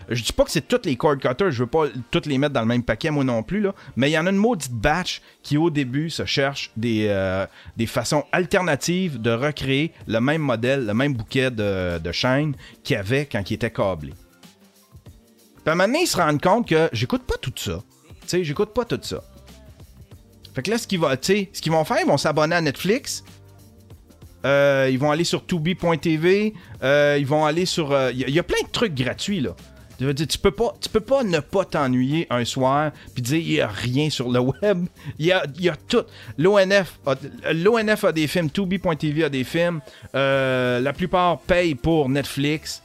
je 0.08 0.22
dis 0.22 0.32
pas 0.32 0.44
que 0.44 0.50
c'est 0.50 0.66
toutes 0.66 0.84
les 0.84 0.96
cord 0.96 1.16
cutters, 1.18 1.52
je 1.52 1.62
veux 1.62 1.68
pas 1.68 1.84
toutes 2.10 2.26
les 2.26 2.36
mettre 2.36 2.52
dans 2.52 2.62
le 2.62 2.66
même 2.66 2.82
paquet, 2.82 3.10
moi 3.10 3.22
non 3.22 3.44
plus, 3.44 3.60
là, 3.60 3.72
mais 3.96 4.10
il 4.10 4.12
y 4.12 4.18
en 4.18 4.26
a 4.26 4.30
une 4.30 4.36
maudite 4.36 4.72
batch 4.72 5.22
qui, 5.42 5.56
au 5.56 5.70
début, 5.70 6.10
se 6.10 6.24
cherche 6.24 6.72
des, 6.76 7.06
euh, 7.08 7.46
des 7.76 7.86
façons 7.86 8.24
alternatives 8.32 9.20
de 9.20 9.30
recréer 9.30 9.92
le 10.08 10.20
même 10.20 10.42
modèle, 10.42 10.84
le 10.84 10.94
même 10.94 11.14
bouquet 11.14 11.50
de, 11.50 11.98
de 11.98 12.12
chaînes 12.12 12.54
qu'il 12.82 12.96
y 12.96 12.98
avait 12.98 13.26
quand 13.26 13.48
il 13.50 13.54
était 13.54 13.70
câblé. 13.70 14.14
Puis 15.64 16.02
ils 16.02 16.06
se 16.06 16.16
rendent 16.16 16.40
compte 16.40 16.66
que 16.66 16.88
j'écoute 16.92 17.22
pas 17.22 17.36
tout 17.40 17.52
ça. 17.56 17.82
Tu 18.22 18.28
sais, 18.28 18.44
j'écoute 18.44 18.72
pas 18.74 18.84
tout 18.84 19.00
ça. 19.02 19.22
Fait 20.54 20.62
que 20.62 20.70
là, 20.70 20.78
ce 20.78 20.84
ce 20.84 20.88
qu'ils 20.88 21.72
vont 21.72 21.84
faire, 21.84 21.98
ils 22.00 22.06
vont 22.06 22.16
s'abonner 22.16 22.56
à 22.56 22.60
Netflix. 22.60 23.22
Euh, 24.48 24.88
ils 24.90 24.98
vont 24.98 25.10
aller 25.10 25.24
sur 25.24 25.44
tubi.tv. 25.46 26.54
Euh, 26.82 27.16
ils 27.20 27.26
vont 27.26 27.44
aller 27.44 27.66
sur. 27.66 27.92
euh, 27.92 28.10
Il 28.12 28.18
y, 28.20 28.24
a- 28.24 28.28
il 28.28 28.34
y 28.34 28.38
a 28.38 28.42
plein 28.42 28.62
de 28.66 28.72
trucs 28.72 28.94
gratuits, 28.94 29.40
là. 29.40 29.50
Veux 30.00 30.14
dire, 30.14 30.28
tu 30.28 30.38
peux 30.38 30.52
pas, 30.52 30.74
tu 30.80 30.88
peux 30.88 31.00
pas 31.00 31.24
ne 31.24 31.40
pas 31.40 31.64
t'ennuyer 31.64 32.28
un 32.30 32.44
soir 32.44 32.92
puis 33.14 33.20
dire 33.22 33.38
il 33.38 33.52
y 33.54 33.60
a 33.60 33.66
rien 33.66 34.10
sur 34.10 34.30
le 34.30 34.38
web. 34.62 34.86
Il 35.18 35.26
y 35.26 35.32
a, 35.32 35.42
y 35.58 35.68
a 35.68 35.74
tout. 35.74 36.04
L'ONF 36.38 36.94
a, 37.04 37.14
a 38.08 38.12
des 38.12 38.26
films, 38.28 38.48
Tubi.tv 38.48 39.24
a 39.24 39.28
des 39.28 39.42
films. 39.42 39.80
Euh, 40.14 40.78
la 40.78 40.92
plupart 40.92 41.40
payent 41.40 41.74
pour 41.74 42.08
Netflix. 42.08 42.80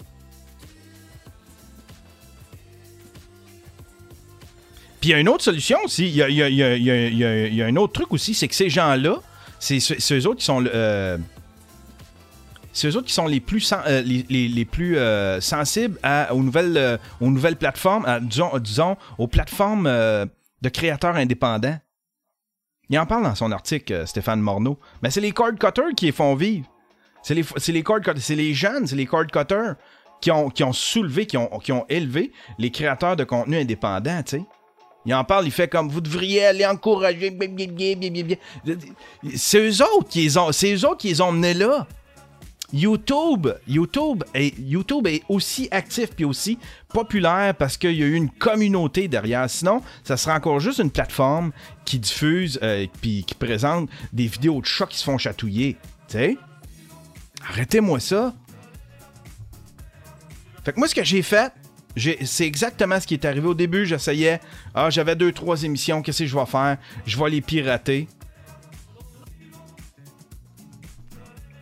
Puis 4.99 5.09
il 5.09 5.11
y 5.11 5.15
a 5.15 5.19
une 5.19 5.29
autre 5.29 5.43
solution 5.43 5.77
aussi. 5.85 6.07
Il 6.07 6.15
y 6.15 6.23
a, 6.23 6.29
y 6.29 6.41
a- 6.41 6.49
y 6.49 7.61
a- 7.61 7.65
un 7.65 7.75
autre 7.75 7.93
truc 7.93 8.11
aussi, 8.13 8.33
c'est 8.33 8.47
que 8.47 8.55
ces 8.55 8.69
gens-là, 8.69 9.17
c'est 9.59 9.79
ceux 9.79 9.95
c'est 9.99 10.17
eux 10.17 10.27
autres 10.27 10.39
qui 10.39 10.45
sont. 10.45 10.63
euh, 10.65 11.17
c'est 12.73 12.87
eux 12.89 12.97
autres 12.97 13.07
qui 13.07 13.13
sont 13.13 13.27
les 13.27 13.39
plus, 13.39 13.61
sen- 13.61 13.83
euh, 13.87 14.01
les, 14.01 14.25
les- 14.29 14.47
les 14.49 14.65
plus 14.65 14.97
euh, 14.97 15.39
sensibles 15.39 15.97
aux, 16.31 16.43
nouvelles, 16.43 16.75
euh, 16.77 17.55
plateformes, 17.57 18.05
à, 18.05 18.19
disons, 18.19 18.97
aux 19.17 19.27
plateformes 19.27 19.87
euh, 19.87 20.25
de 20.61 20.69
créateurs 20.69 21.15
indépendants. 21.15 21.79
Il 22.89 22.99
en 22.99 23.05
parle 23.05 23.23
dans 23.23 23.35
son 23.35 23.51
article, 23.51 23.93
euh, 23.93 24.05
Stéphane 24.05 24.41
Morneau. 24.41 24.77
Mais 25.01 25.09
c'est 25.11 25.21
les 25.21 25.31
cord 25.31 25.51
cutters 25.57 25.93
qui 25.95 26.05
les 26.07 26.11
font 26.11 26.35
vivre. 26.35 26.67
C'est 27.21 27.33
les, 27.35 27.45
les 28.35 28.53
jeunes, 28.53 28.85
c'est 28.85 28.97
les 28.97 29.05
cord 29.05 29.25
cutters 29.27 29.75
qui 30.19 30.31
ont, 30.31 30.73
soulevé, 30.73 31.25
qui 31.25 31.37
ont, 31.37 31.49
élevé 31.89 32.31
les 32.57 32.71
créateurs 32.71 33.15
de 33.15 33.23
contenu 33.23 33.57
indépendants, 33.57 34.23
tu 34.23 34.37
sais. 34.37 34.43
Il 35.05 35.13
en 35.13 35.25
parle, 35.25 35.45
il 35.45 35.51
fait 35.51 35.67
comme 35.67 35.89
vous 35.89 35.99
devriez 35.99 36.45
aller 36.45 36.65
encourager. 36.65 37.37
C'est 39.35 39.59
eux 39.59 39.81
autres 39.83 40.07
qui 40.09 40.21
les 40.21 40.37
ont, 40.37 40.51
c'est 40.53 40.73
eux 40.73 40.85
autres 40.87 40.97
qui 40.97 41.09
les 41.09 41.19
ont 41.21 41.33
menés 41.33 41.53
là. 41.53 41.87
YouTube, 42.73 43.47
est, 44.33 45.23
aussi 45.29 45.67
actif 45.71 46.09
puis 46.15 46.25
aussi 46.25 46.57
populaire 46.89 47.53
parce 47.55 47.77
qu'il 47.77 47.93
y 47.93 48.03
a 48.03 48.07
eu 48.07 48.15
une 48.15 48.29
communauté 48.29 49.07
derrière. 49.07 49.49
Sinon, 49.49 49.81
ça 50.03 50.17
serait 50.17 50.35
encore 50.35 50.59
juste 50.59 50.79
une 50.79 50.91
plateforme 50.91 51.51
qui 51.85 51.99
diffuse 51.99 52.59
euh, 52.63 52.87
puis 53.01 53.23
qui 53.25 53.35
présente 53.35 53.89
des 54.11 54.27
vidéos 54.27 54.59
de 54.59 54.65
chats 54.65 54.87
qui 54.87 54.97
se 54.97 55.03
font 55.03 55.17
chatouiller. 55.17 55.77
Tu? 56.07 56.37
Arrêtez-moi 57.47 57.99
ça. 57.99 58.33
Fait 60.63 60.73
que 60.73 60.79
moi, 60.79 60.87
ce 60.87 60.95
que 60.95 61.03
j'ai 61.03 61.21
fait, 61.21 61.53
c'est 62.25 62.47
exactement 62.47 62.99
ce 62.99 63.05
qui 63.05 63.13
est 63.13 63.25
arrivé 63.25 63.47
au 63.47 63.53
début. 63.53 63.85
J'essayais. 63.85 64.39
Ah, 64.73 64.89
j'avais 64.89 65.15
deux, 65.15 65.31
trois 65.31 65.63
émissions. 65.63 66.01
Qu'est-ce 66.01 66.23
que 66.23 66.25
je 66.29 66.35
vais 66.35 66.45
faire? 66.45 66.77
Je 67.05 67.19
vais 67.19 67.29
les 67.29 67.41
pirater. 67.41 68.07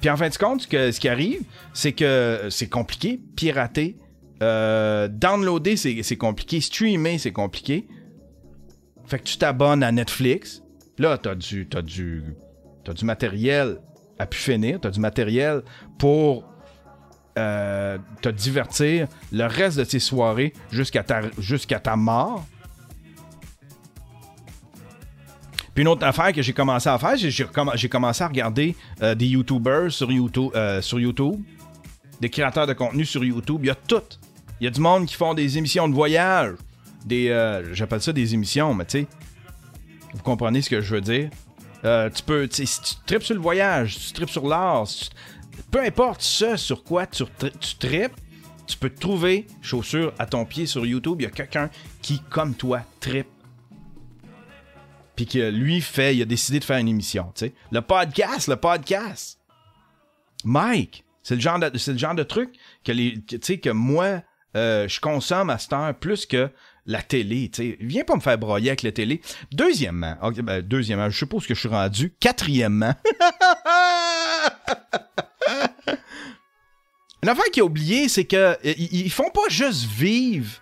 Puis 0.01 0.09
en 0.09 0.17
fin 0.17 0.29
de 0.29 0.35
compte, 0.35 0.61
ce, 0.61 0.99
qui 0.99 1.07
arrive, 1.07 1.43
c'est 1.73 1.93
que 1.93 2.47
c'est 2.49 2.67
compliqué. 2.67 3.21
Pirater. 3.35 3.95
Euh, 4.41 5.07
downloader, 5.07 5.77
c'est 5.77 6.17
compliqué. 6.17 6.59
Streamer, 6.59 7.19
c'est 7.19 7.31
compliqué. 7.31 7.87
Fait 9.05 9.19
que 9.19 9.23
tu 9.23 9.37
t'abonnes 9.37 9.83
à 9.83 9.91
Netflix. 9.91 10.63
Là, 10.97 11.19
t'as 11.19 11.35
du, 11.35 11.67
t'as 11.69 11.83
du, 11.83 12.23
du 12.95 13.05
matériel 13.05 13.77
à 14.17 14.25
pu 14.25 14.39
finir. 14.39 14.79
T'as 14.81 14.89
du 14.89 14.99
matériel 14.99 15.61
pour 15.99 16.51
euh, 17.37 17.99
te 18.23 18.29
divertir 18.29 19.07
le 19.31 19.45
reste 19.45 19.77
de 19.77 19.83
tes 19.83 19.99
soirées 19.99 20.53
jusqu'à 20.71 21.03
ta 21.03 21.95
mort. 21.95 22.45
Une 25.81 25.87
autre 25.87 26.05
affaire 26.05 26.31
que 26.31 26.43
j'ai 26.43 26.53
commencé 26.53 26.87
à 26.87 26.99
faire, 26.99 27.17
j'ai, 27.17 27.89
commencé 27.89 28.23
à 28.23 28.27
regarder 28.27 28.75
euh, 29.01 29.15
des 29.15 29.25
YouTubers 29.25 29.91
sur 29.91 30.11
YouTube, 30.11 30.51
euh, 30.53 30.79
sur 30.79 30.99
YouTube, 30.99 31.41
des 32.19 32.29
créateurs 32.29 32.67
de 32.67 32.73
contenu 32.73 33.03
sur 33.03 33.23
YouTube. 33.23 33.61
Il 33.63 33.65
y 33.65 33.71
a 33.71 33.75
tout. 33.75 34.03
Il 34.59 34.65
y 34.65 34.67
a 34.67 34.69
du 34.69 34.79
monde 34.79 35.07
qui 35.07 35.15
font 35.15 35.33
des 35.33 35.57
émissions 35.57 35.89
de 35.89 35.95
voyage. 35.95 36.53
Des, 37.03 37.29
euh, 37.29 37.73
j'appelle 37.73 37.99
ça 37.99 38.13
des 38.13 38.31
émissions, 38.35 38.75
mais 38.75 38.85
tu 38.85 38.99
sais, 38.99 39.07
vous 40.13 40.21
comprenez 40.21 40.61
ce 40.61 40.69
que 40.69 40.81
je 40.81 40.93
veux 40.93 41.01
dire. 41.01 41.31
Tu 41.81 42.21
peux, 42.27 42.47
si 42.51 42.67
tu 42.67 42.93
tripes 43.07 43.23
sur 43.23 43.33
le 43.33 43.41
voyage, 43.41 43.97
si 43.97 44.09
tu 44.09 44.13
tripes 44.13 44.29
sur 44.29 44.47
l'art, 44.47 44.85
peu 45.71 45.81
importe 45.81 46.21
ce 46.21 46.57
sur 46.57 46.83
quoi 46.83 47.07
tu, 47.07 47.23
tu 47.59 47.75
tripes, 47.77 48.13
tu 48.67 48.77
peux 48.77 48.91
trouver 48.91 49.47
chaussures 49.63 50.13
à 50.19 50.27
ton 50.27 50.45
pied 50.45 50.67
sur 50.67 50.85
YouTube. 50.85 51.15
Il 51.21 51.23
y 51.23 51.27
a 51.27 51.31
quelqu'un 51.31 51.71
qui, 52.03 52.21
comme 52.29 52.53
toi, 52.53 52.81
tripe. 52.99 53.40
Que 55.25 55.49
lui 55.49 55.81
fait, 55.81 56.15
il 56.15 56.21
a 56.21 56.25
décidé 56.25 56.59
de 56.59 56.63
faire 56.63 56.77
une 56.77 56.87
émission. 56.87 57.33
Le 57.71 57.81
podcast, 57.81 58.47
le 58.47 58.55
podcast. 58.55 59.39
Mike, 60.43 61.03
c'est 61.21 61.35
le 61.35 61.41
genre 61.41 61.59
de, 61.59 62.23
truc 62.23 62.55
que 62.83 63.69
moi, 63.69 64.21
euh, 64.55 64.87
je 64.87 64.99
consomme 64.99 65.49
à 65.49 65.57
cette 65.57 65.73
heure 65.73 65.93
plus 65.95 66.25
que 66.25 66.49
la 66.85 67.01
télé. 67.01 67.51
Viens 67.79 68.03
pas 68.03 68.15
me 68.15 68.21
faire 68.21 68.37
broyer 68.37 68.69
avec 68.69 68.81
la 68.83 68.91
télé. 68.91 69.21
Deuxièmement, 69.51 70.15
ben, 70.37 70.61
deuxièmement, 70.61 71.09
je 71.09 71.17
suppose 71.17 71.45
que 71.45 71.53
je 71.53 71.59
suis 71.59 71.69
rendu. 71.69 72.13
Quatrièmement. 72.19 72.95
Une 77.23 77.29
affaire 77.29 77.45
qui 77.53 77.59
est 77.59 77.63
oubliée, 77.63 78.09
c'est 78.09 78.25
que 78.25 78.35
euh, 78.35 78.55
ils 78.63 79.11
font 79.11 79.29
pas 79.29 79.47
juste 79.49 79.85
vivre 79.85 80.59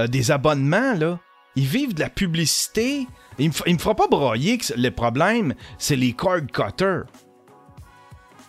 euh, 0.00 0.08
des 0.08 0.32
abonnements, 0.32 0.94
là. 0.94 1.20
Ils 1.56 1.66
vivent 1.66 1.94
de 1.94 2.00
la 2.00 2.10
publicité. 2.10 3.06
Il 3.38 3.48
me, 3.50 3.72
me 3.72 3.78
fera 3.78 3.94
pas 3.94 4.06
broyer 4.08 4.58
que 4.58 4.72
le 4.76 4.90
problème, 4.90 5.54
c'est 5.78 5.96
les 5.96 6.12
cord 6.12 6.40
cutters. 6.52 7.04
Tu 7.06 7.14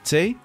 sais? 0.04 0.36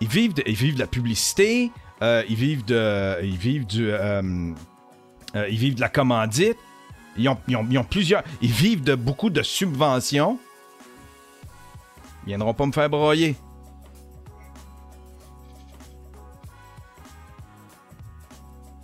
Ils 0.00 0.08
vivent, 0.08 0.32
de, 0.34 0.42
ils 0.46 0.54
vivent 0.54 0.74
de 0.74 0.78
la 0.80 0.86
publicité, 0.86 1.70
euh, 2.02 2.22
ils 2.28 2.36
vivent 2.36 2.64
de. 2.64 3.18
Ils 3.22 3.36
vivent 3.36 3.66
du. 3.66 3.90
euh, 3.90 4.52
euh, 5.36 5.48
ils 5.50 5.58
vivent 5.58 5.74
de 5.74 5.80
la 5.82 5.90
commandite. 5.90 6.56
Ils 7.18 7.28
ont, 7.28 7.36
ils 7.48 7.56
ont- 7.56 7.66
ils 7.70 7.76
ont 7.78 7.84
plusieurs. 7.84 8.22
Ils 8.40 8.50
vivent 8.50 8.82
de 8.82 8.94
beaucoup 8.94 9.28
de 9.28 9.42
subventions. 9.42 10.38
Ils 12.24 12.28
viendront 12.28 12.54
pas 12.54 12.64
me 12.64 12.72
faire 12.72 12.88
broyer. 12.88 13.36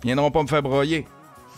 Ils 0.03 0.07
viendront 0.07 0.31
pas 0.31 0.43
me 0.43 0.47
faire 0.47 0.61
broyer. 0.61 1.07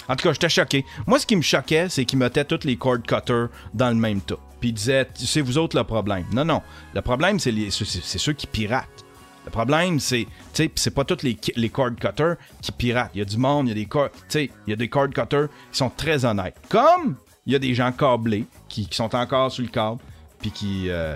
En 0.10 0.16
tout 0.16 0.28
cas, 0.28 0.34
j'étais 0.34 0.50
choqué. 0.50 0.86
Moi, 1.06 1.20
ce 1.20 1.26
qui 1.26 1.36
me 1.36 1.42
choquait, 1.44 1.88
c'est 1.88 2.04
qu'ils 2.04 2.18
mettaient 2.18 2.44
tous 2.44 2.66
les 2.66 2.76
cord 2.76 3.02
cutters 3.02 3.50
dans 3.76 3.90
le 3.90 3.96
même 3.96 4.22
tas. 4.22 4.40
Puis 4.60 4.70
ils 4.70 4.74
disaient, 4.74 5.08
c'est 5.14 5.42
vous 5.42 5.58
autres 5.58 5.78
le 5.78 5.84
problème. 5.84 6.26
Non, 6.34 6.44
non. 6.44 6.62
Le 6.94 7.02
problème, 7.02 7.40
c'est 7.40 7.54
ceux 7.70 8.34
qui 8.34 8.48
piratent. 8.48 9.06
Le 9.46 9.52
problème, 9.52 10.00
c'est, 10.00 10.26
tu 10.54 10.64
sais, 10.64 10.72
c'est 10.76 10.94
pas 10.94 11.06
tous 11.06 11.24
les, 11.24 11.70
cord 11.70 11.96
cutters 11.96 12.36
qui 12.62 12.72
piratent. 12.72 13.12
Il 13.14 13.20
y 13.20 13.22
a 13.22 13.26
du 13.26 13.38
monde, 13.38 13.68
il 13.68 13.70
y 13.70 13.72
a 13.72 13.76
des 13.76 13.86
cord, 13.86 14.10
il 14.34 14.50
y 14.68 14.74
a 14.74 14.76
des 14.76 14.90
cord 14.90 15.10
cutters 15.10 15.48
qui 15.72 15.78
sont 15.78 15.90
très 15.90 16.26
honnêtes. 16.26 16.58
Comme 16.70 17.16
il 17.46 17.54
y 17.54 17.56
a 17.56 17.60
des 17.60 17.74
gens 17.74 17.92
câblés 17.92 18.46
qui, 18.68 18.88
qui 18.88 18.96
sont 18.96 19.16
encore 19.16 19.52
sur 19.52 19.64
le 19.64 19.70
câble, 19.70 20.00
puis 20.40 20.52
qui, 20.52 20.90
euh, 20.90 21.16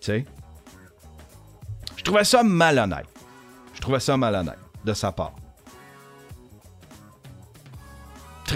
tu 0.00 0.06
sais, 0.06 0.24
je 1.96 2.02
trouvais 2.02 2.24
ça 2.24 2.42
malhonnête. 2.42 3.06
Je 3.74 3.80
trouvais 3.80 4.00
ça 4.00 4.16
malhonnête 4.16 4.58
de 4.84 4.92
sa 4.92 5.12
part. 5.12 5.34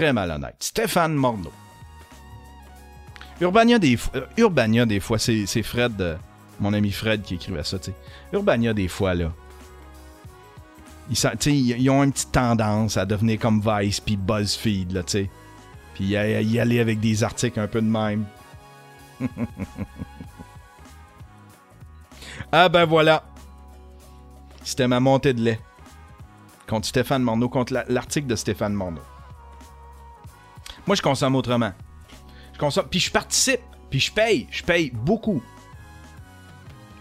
Très 0.01 0.13
malhonnête. 0.13 0.55
Stéphane 0.57 1.13
Morneau. 1.13 1.53
Urbania, 3.39 3.77
des, 3.77 3.99
euh, 4.15 4.25
Urbania, 4.35 4.87
des 4.87 4.99
fois, 4.99 5.19
c'est 5.19 5.45
Fred, 5.61 6.01
euh, 6.01 6.17
mon 6.59 6.73
ami 6.73 6.91
Fred, 6.91 7.21
qui 7.21 7.35
écrivait 7.35 7.63
ça, 7.63 7.77
tu 7.77 7.91
sais. 7.91 7.95
Urbania, 8.33 8.73
des 8.73 8.87
fois, 8.87 9.13
là. 9.13 9.31
Ils, 11.11 11.15
ils 11.79 11.89
ont 11.91 12.01
une 12.03 12.11
petite 12.11 12.31
tendance 12.31 12.97
à 12.97 13.05
devenir 13.05 13.37
comme 13.37 13.61
Vice 13.63 13.99
puis 13.99 14.17
BuzzFeed, 14.17 14.91
là, 14.91 15.03
tu 15.03 15.11
sais. 15.11 15.29
Puis 15.93 16.05
y, 16.05 16.13
y 16.13 16.59
aller 16.59 16.79
avec 16.79 16.99
des 16.99 17.23
articles 17.23 17.59
un 17.59 17.67
peu 17.67 17.83
de 17.83 17.87
même. 17.87 18.25
ah 22.51 22.69
ben 22.69 22.85
voilà. 22.85 23.23
C'était 24.63 24.87
ma 24.87 24.99
montée 24.99 25.35
de 25.35 25.41
lait. 25.41 25.59
Contre 26.67 26.87
Stéphane 26.87 27.21
Morneau, 27.21 27.49
contre 27.49 27.73
la- 27.73 27.85
l'article 27.87 28.25
de 28.25 28.35
Stéphane 28.35 28.73
Morneau. 28.73 29.01
Moi, 30.87 30.95
je 30.95 31.01
consomme 31.01 31.35
autrement. 31.35 31.71
Je 32.53 32.59
consomme, 32.59 32.87
puis 32.89 32.99
je 32.99 33.11
participe, 33.11 33.61
puis 33.89 33.99
je 33.99 34.11
paye, 34.11 34.47
je 34.51 34.63
paye 34.63 34.91
beaucoup. 34.91 35.41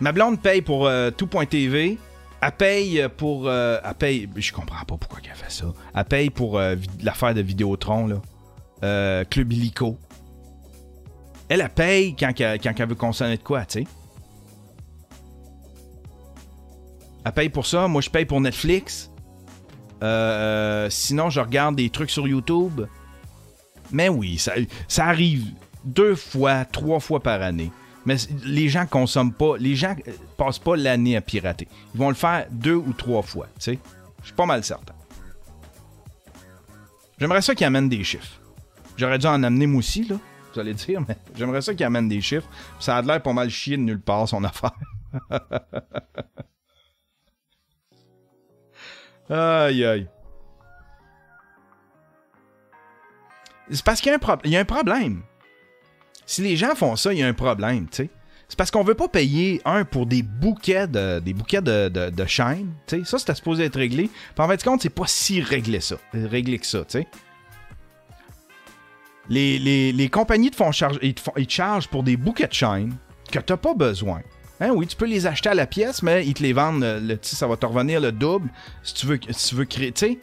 Ma 0.01 0.13
blonde 0.13 0.41
paye 0.41 0.63
pour 0.63 0.87
euh, 0.87 1.11
tout.tv. 1.11 1.99
Elle 2.43 2.53
paye 2.53 3.07
pour. 3.19 3.49
euh, 3.49 3.79
elle 3.85 3.95
paye. 3.95 4.29
Je 4.37 4.53
comprends 4.53 4.85
pas 4.87 4.97
pourquoi 4.97 5.19
elle 5.23 5.37
fait 5.37 5.51
ça. 5.51 5.67
Elle 5.95 6.05
paye 6.05 6.31
pour 6.31 6.59
euh, 6.59 6.77
l'affaire 7.03 7.35
de 7.35 7.43
Vidéotron, 7.43 8.07
là. 8.07 8.17
Euh, 8.83 9.25
Club 9.29 9.53
Illico. 9.53 9.99
Elle, 11.51 11.61
elle 11.61 11.69
paye 11.69 12.17
quand, 12.17 12.33
elle 12.41 12.89
veut 12.89 12.95
consommer 12.95 13.37
de 13.37 13.43
quoi, 13.43 13.67
tu 13.67 13.81
sais. 13.81 13.87
Elle 17.25 17.33
paye 17.33 17.49
pour 17.51 17.67
ça. 17.67 17.87
Moi, 17.89 18.01
je 18.01 18.09
paye 18.09 18.25
pour 18.25 18.41
Netflix. 18.41 19.11
Euh, 20.03 20.89
sinon, 20.89 21.29
je 21.29 21.41
regarde 21.41 21.77
des 21.77 21.91
trucs 21.91 22.11
sur 22.11 22.27
YouTube. 22.27 22.83
Mais 23.93 24.09
oui, 24.09 24.39
ça, 24.39 25.05
arrive 25.05 25.47
deux 25.85 26.15
fois, 26.15 26.65
trois 26.65 27.01
fois 27.01 27.21
par 27.21 27.43
année. 27.43 27.71
Mais 28.07 28.17
les 28.45 28.69
gens 28.69 28.87
consomment 28.87 29.33
pas, 29.33 29.57
les 29.59 29.77
gens 29.77 29.95
euh, 30.09 30.13
passent 30.39 30.59
pas 30.59 30.75
l'année 30.77 31.17
à 31.17 31.21
pirater. 31.21 31.69
Ils 31.95 32.01
vont 32.01 32.09
le 32.09 32.15
faire 32.15 32.47
deux 32.51 32.75
ou 32.75 32.93
trois 32.95 33.23
fois, 33.23 33.47
tu 33.57 33.73
sais. 33.73 33.79
Je 34.21 34.27
suis 34.27 34.35
pas 34.35 34.47
mal 34.47 34.65
certain. 34.65 34.95
J'aimerais 37.19 37.43
ça 37.43 37.55
qu'ils 37.55 37.67
amènent 37.67 37.91
des 37.91 38.03
chiffres. 38.03 38.41
J'aurais 38.97 39.19
dû 39.19 39.27
en 39.27 39.43
amener 39.43 39.67
moi 39.67 39.81
aussi, 39.81 40.05
là. 40.05 40.17
Vous 40.53 40.61
allez 40.61 40.75
dire, 40.75 41.03
mais 41.07 41.17
j'aimerais 41.37 41.61
ça 41.61 41.75
qu'ils 41.75 41.87
amènent 41.87 42.09
des 42.09 42.21
chiffres. 42.23 42.49
Ça 42.79 42.97
a 42.97 43.03
l'air 43.03 43.23
pas 43.23 43.33
mal 43.33 43.51
chier 43.51 43.77
de 43.77 43.83
nulle 43.83 44.01
part, 44.01 44.27
son 44.29 44.43
affaire. 44.45 44.73
aïe, 49.29 49.85
aïe. 49.85 50.09
C'est 53.71 53.85
parce 53.85 54.01
qu'il 54.01 54.11
y 54.11 54.57
a 54.57 54.61
un, 54.61 54.65
problème. 54.65 55.23
Si 56.27 56.43
les 56.43 56.57
gens 56.57 56.75
font 56.75 56.97
ça, 56.97 57.13
il 57.13 57.21
y 57.21 57.23
a 57.23 57.29
un 57.29 57.33
problème, 57.35 57.87
tu 57.89 57.97
sais. 58.05 58.11
C'est 58.49 58.57
parce 58.57 58.73
qu'on 58.73 58.83
veut 58.83 58.95
pas 58.95 59.07
payer, 59.07 59.63
un, 59.65 59.85
pour 59.85 60.07
des 60.07 60.23
bouquets 60.23 60.89
de, 60.89 61.21
des 61.21 61.33
bouquets 61.33 61.63
de, 61.63 61.89
de, 61.89 62.11
de 62.11 62.27
chaînes. 62.27 62.73
Ça, 63.05 63.19
c'était 63.19 63.37
supposé 63.37 63.65
être 63.65 63.77
réglé. 63.77 64.11
Puis 64.35 64.45
en 64.45 64.49
fait, 64.49 64.63
compte, 64.65 64.83
c'est 64.83 64.91
pas 64.91 65.07
si 65.07 65.41
réglé 65.41 65.79
ça, 65.79 65.97
réglé 66.13 66.59
que 66.59 66.67
ça, 66.67 66.81
tu 66.81 66.99
sais. 66.99 67.07
Les, 69.29 69.61
les, 69.61 69.93
les 69.93 70.09
compagnies 70.09 70.51
te 70.51 70.57
font 70.57 70.73
charger, 70.73 70.99
ils 71.03 71.15
te, 71.15 71.21
font- 71.21 71.33
ils 71.37 71.49
chargent 71.49 71.87
pour 71.87 72.03
des 72.03 72.17
bouquets 72.17 72.49
de 72.49 72.53
chaînes 72.53 72.97
que 73.31 73.39
t'as 73.39 73.57
pas 73.57 73.75
besoin. 73.75 74.23
Hein, 74.59 74.71
oui, 74.75 74.89
tu 74.89 74.97
peux 74.97 75.07
les 75.07 75.27
acheter 75.29 75.49
à 75.51 75.55
la 75.55 75.69
pièce, 75.69 76.03
mais 76.03 76.27
ils 76.27 76.35
te 76.35 76.43
les 76.43 76.53
vendent, 76.53 76.83
le, 76.83 77.17
ça 77.23 77.47
va 77.47 77.57
te 77.57 77.65
revenir 77.65 78.01
le 78.01 78.11
double 78.11 78.51
si 78.83 78.95
tu 78.95 79.07
veux, 79.07 79.21
si 79.31 79.49
tu 79.51 79.55
veux 79.55 79.65
créer, 79.65 79.93
tu 79.93 80.07
sais. 80.07 80.19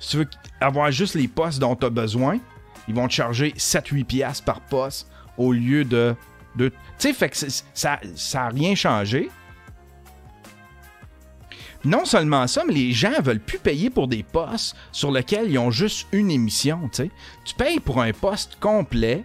Si 0.00 0.10
tu 0.10 0.16
veux 0.18 0.28
avoir 0.60 0.90
juste 0.90 1.14
les 1.14 1.28
postes 1.28 1.58
dont 1.60 1.76
tu 1.76 1.86
as 1.86 1.90
besoin, 1.90 2.38
ils 2.88 2.94
vont 2.94 3.06
te 3.06 3.12
charger 3.12 3.52
7-8 3.56 4.04
piastres 4.04 4.44
par 4.44 4.60
poste 4.62 5.08
au 5.38 5.52
lieu 5.52 5.84
de... 5.84 6.14
de 6.56 6.70
tu 6.70 6.74
sais, 6.98 7.12
fait 7.12 7.28
que 7.30 7.36
ça 7.74 8.00
n'a 8.34 8.48
rien 8.48 8.74
changé. 8.74 9.30
Non 11.84 12.04
seulement 12.04 12.46
ça, 12.46 12.62
mais 12.66 12.74
les 12.74 12.92
gens 12.92 13.22
veulent 13.22 13.40
plus 13.40 13.58
payer 13.58 13.88
pour 13.88 14.06
des 14.06 14.22
postes 14.22 14.76
sur 14.92 15.10
lesquels 15.10 15.50
ils 15.50 15.58
ont 15.58 15.70
juste 15.70 16.06
une 16.12 16.30
émission, 16.30 16.90
tu 16.92 17.54
payes 17.56 17.80
pour 17.80 18.02
un 18.02 18.12
poste 18.12 18.56
complet 18.60 19.24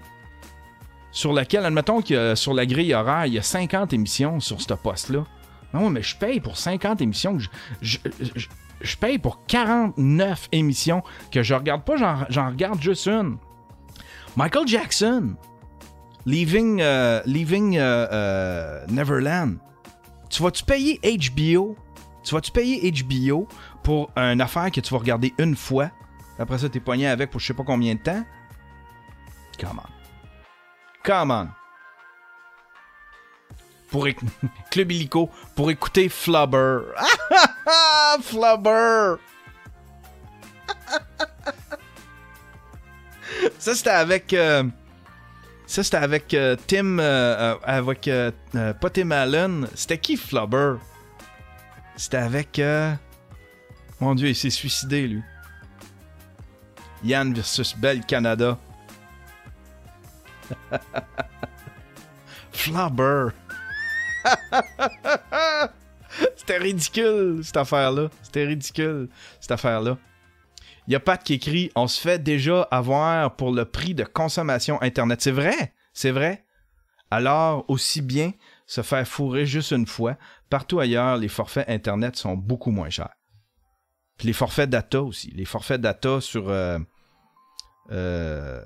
sur 1.11 1.33
lequel, 1.33 1.65
admettons 1.65 2.01
que 2.01 2.33
sur 2.35 2.53
la 2.53 2.65
grille 2.65 2.93
horaire, 2.93 3.25
il 3.25 3.33
y 3.33 3.39
a 3.39 3.41
50 3.41 3.91
émissions 3.93 4.39
sur 4.39 4.61
ce 4.61 4.73
poste-là. 4.73 5.25
Non, 5.73 5.89
mais 5.89 6.01
je 6.01 6.15
paye 6.15 6.39
pour 6.39 6.57
50 6.57 7.01
émissions. 7.01 7.37
je, 7.39 7.49
je- 7.81 8.47
je 8.85 8.95
paye 8.97 9.17
pour 9.17 9.45
49 9.45 10.49
émissions 10.51 11.03
que 11.31 11.43
je 11.43 11.53
regarde 11.53 11.83
pas, 11.83 11.97
j'en, 12.29 12.47
regarde 12.47 12.81
juste 12.81 13.07
une. 13.07 13.37
Michael 14.35 14.67
Jackson, 14.67 15.35
Leaving, 16.25 16.81
euh, 16.81 17.21
Leaving 17.25 17.77
euh, 17.77 18.07
euh, 18.11 18.85
Neverland. 18.89 19.57
Tu 20.29 20.41
vas-tu 20.43 20.63
payer 20.63 20.99
HBO? 21.03 21.75
Tu 22.23 22.33
vas-tu 22.33 22.51
payer 22.51 22.91
HBO 22.91 23.47
pour 23.83 24.11
une 24.15 24.41
affaire 24.41 24.71
que 24.71 24.81
tu 24.81 24.93
vas 24.93 24.99
regarder 24.99 25.33
une 25.37 25.55
fois? 25.55 25.91
Après 26.39 26.57
ça, 26.57 26.67
t'es 26.67 26.79
pogné 26.79 27.07
avec 27.07 27.31
pour 27.31 27.39
je 27.39 27.47
sais 27.47 27.53
pas 27.53 27.63
combien 27.63 27.93
de 27.95 27.99
temps? 27.99 28.25
Come 29.59 29.79
on. 29.83 29.89
Come 31.03 31.31
on. 31.31 31.47
Pour 33.89 34.07
éc- 34.07 34.19
Club 34.71 34.91
Illico, 34.91 35.29
pour 35.55 35.71
écouter 35.71 36.09
Flubber. 36.09 36.79
Ah, 37.67 38.17
Flubber! 38.21 39.17
Ça, 43.59 43.73
c'était 43.73 43.89
avec. 43.89 44.33
euh, 44.33 44.63
ça, 45.65 45.83
c'était 45.83 45.97
avec 45.97 46.33
euh, 46.33 46.55
Tim. 46.67 46.99
euh, 46.99 47.55
avec. 47.63 48.09
pas 48.53 48.89
Tim 48.91 49.11
Allen. 49.11 49.67
C'était 49.73 49.97
qui 49.97 50.15
Flubber? 50.17 50.75
C'était 51.95 52.17
avec. 52.17 52.61
Mon 53.99 54.13
Dieu, 54.13 54.29
il 54.29 54.35
s'est 54.35 54.49
suicidé, 54.49 55.07
lui. 55.07 55.23
Yann 57.03 57.33
versus 57.33 57.75
Belle 57.75 58.05
Canada. 58.05 58.57
Flubber. 62.51 63.29
C'était 66.47 66.59
ridicule, 66.59 67.43
cette 67.43 67.57
affaire-là. 67.57 68.09
C'était 68.21 68.45
ridicule, 68.45 69.09
cette 69.41 69.49
affaire-là. 69.49 69.97
Il 70.87 70.93
y 70.93 70.95
a 70.95 70.99
Pat 70.99 71.23
qui 71.23 71.33
écrit 71.33 71.71
On 71.75 71.87
se 71.87 71.99
fait 71.99 72.21
déjà 72.21 72.61
avoir 72.69 73.35
pour 73.35 73.51
le 73.51 73.65
prix 73.65 73.95
de 73.95 74.03
consommation 74.03 74.79
Internet. 74.83 75.21
C'est 75.21 75.31
vrai, 75.31 75.73
c'est 75.91 76.11
vrai. 76.11 76.45
Alors, 77.09 77.65
aussi 77.67 78.03
bien 78.03 78.31
se 78.67 78.81
faire 78.83 79.07
fourrer 79.07 79.47
juste 79.47 79.71
une 79.71 79.87
fois. 79.87 80.17
Partout 80.51 80.79
ailleurs, 80.79 81.17
les 81.17 81.29
forfaits 81.29 81.67
Internet 81.67 82.15
sont 82.15 82.35
beaucoup 82.35 82.69
moins 82.69 82.91
chers. 82.91 83.15
Puis 84.17 84.27
les 84.27 84.33
forfaits 84.33 84.69
data 84.69 85.01
aussi. 85.01 85.31
Les 85.31 85.45
forfaits 85.45 85.81
data 85.81 86.21
sur. 86.21 86.49
euh, 86.49 86.77
euh, 87.91 88.63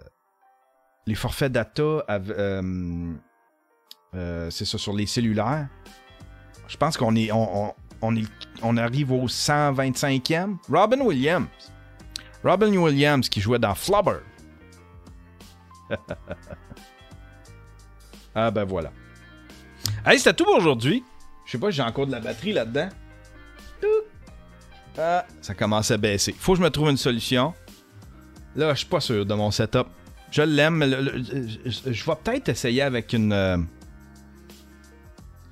les 1.07 1.15
forfaits 1.15 1.53
data. 1.53 2.03
euh, 2.09 3.13
euh, 4.15 4.49
c'est 4.49 4.65
ça, 4.65 4.77
sur 4.77 4.91
les 4.91 5.05
cellulaires. 5.05 5.69
Je 6.69 6.77
pense 6.77 6.95
qu'on 6.95 7.15
est. 7.17 7.31
On, 7.33 7.73
on- 8.01 8.13
on 8.61 8.77
arrive 8.77 9.11
au 9.11 9.27
125e. 9.27 10.55
Robin 10.71 11.01
Williams. 11.01 11.47
Robin 12.45 12.73
Williams 12.77 13.27
qui 13.27 13.41
jouait 13.41 13.59
dans 13.59 13.75
Flubber. 13.75 14.19
ah 18.35 18.51
ben 18.51 18.63
voilà. 18.63 18.91
Hey, 20.05 20.17
c'était 20.17 20.33
tout 20.33 20.45
pour 20.45 20.55
aujourd'hui. 20.55 21.03
Je 21.45 21.51
sais 21.51 21.57
pas, 21.57 21.71
j'ai 21.71 21.81
encore 21.81 22.07
de 22.07 22.11
la 22.11 22.19
batterie 22.19 22.53
là-dedans. 22.53 22.89
Ah, 24.97 25.25
ça 25.41 25.53
commence 25.53 25.91
à 25.91 25.97
baisser. 25.97 26.33
Faut 26.37 26.53
que 26.53 26.59
je 26.59 26.63
me 26.63 26.69
trouve 26.69 26.89
une 26.89 26.97
solution. 26.97 27.53
Là, 28.55 28.73
je 28.73 28.79
suis 28.79 28.87
pas 28.87 28.99
sûr 28.99 29.25
de 29.25 29.33
mon 29.33 29.51
setup. 29.51 29.87
Je 30.31 30.41
l'aime, 30.41 30.75
mais 30.75 30.89
je 30.89 32.05
vais 32.05 32.15
peut-être 32.23 32.49
essayer 32.49 32.81
avec 32.81 33.13
une. 33.13 33.31
euh, 33.33 33.57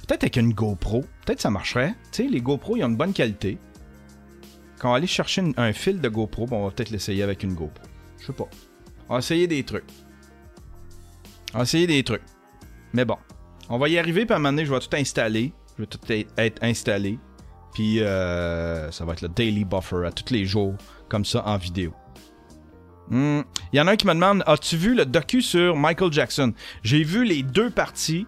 Peut-être 0.07 0.23
avec 0.23 0.37
une 0.37 0.53
GoPro. 0.53 1.01
Peut-être 1.25 1.41
ça 1.41 1.49
marcherait. 1.49 1.93
Tu 2.11 2.23
sais, 2.23 2.29
les 2.29 2.41
GoPro, 2.41 2.77
ils 2.77 2.83
ont 2.83 2.87
une 2.87 2.95
bonne 2.97 3.13
qualité. 3.13 3.57
Quand 4.79 4.89
on 4.89 4.91
va 4.91 4.97
aller 4.97 5.07
chercher 5.07 5.43
un 5.57 5.73
fil 5.73 5.99
de 5.99 6.07
GoPro, 6.09 6.47
on 6.51 6.65
va 6.65 6.71
peut-être 6.71 6.91
l'essayer 6.91 7.23
avec 7.23 7.43
une 7.43 7.53
GoPro. 7.53 7.83
Je 8.21 8.27
sais 8.27 8.33
pas. 8.33 8.47
On 9.09 9.13
va 9.13 9.19
essayer 9.19 9.47
des 9.47 9.63
trucs. 9.63 9.83
On 11.53 11.57
va 11.59 11.63
essayer 11.63 11.87
des 11.87 12.03
trucs. 12.03 12.21
Mais 12.93 13.05
bon. 13.05 13.17
On 13.69 13.77
va 13.77 13.89
y 13.89 13.97
arriver, 13.97 14.25
puis 14.25 14.33
à 14.33 14.37
un 14.37 14.39
moment 14.39 14.51
donné, 14.53 14.65
je 14.65 14.73
vais 14.73 14.79
tout 14.79 14.95
installer. 14.95 15.51
Je 15.77 15.83
vais 15.83 15.87
tout 15.87 15.99
être- 16.09 16.31
être 16.37 16.63
installé. 16.63 17.19
Puis 17.73 17.99
euh, 18.01 18.89
ça 18.91 19.03
va 19.05 19.13
être 19.13 19.21
le 19.21 19.29
daily 19.29 19.65
buffer 19.65 20.05
à 20.05 20.11
tous 20.11 20.33
les 20.33 20.45
jours, 20.45 20.73
comme 21.09 21.25
ça, 21.25 21.45
en 21.45 21.57
vidéo. 21.57 21.93
Hmm. 23.09 23.41
Il 23.73 23.77
y 23.77 23.81
en 23.81 23.87
a 23.87 23.91
un 23.91 23.95
qui 23.95 24.05
me 24.07 24.13
demande 24.13 24.43
As-tu 24.47 24.77
vu 24.77 24.93
le 24.95 25.05
docu 25.05 25.41
sur 25.41 25.75
Michael 25.75 26.11
Jackson? 26.11 26.53
J'ai 26.83 27.03
vu 27.03 27.23
les 27.23 27.43
deux 27.43 27.69
parties. 27.69 28.25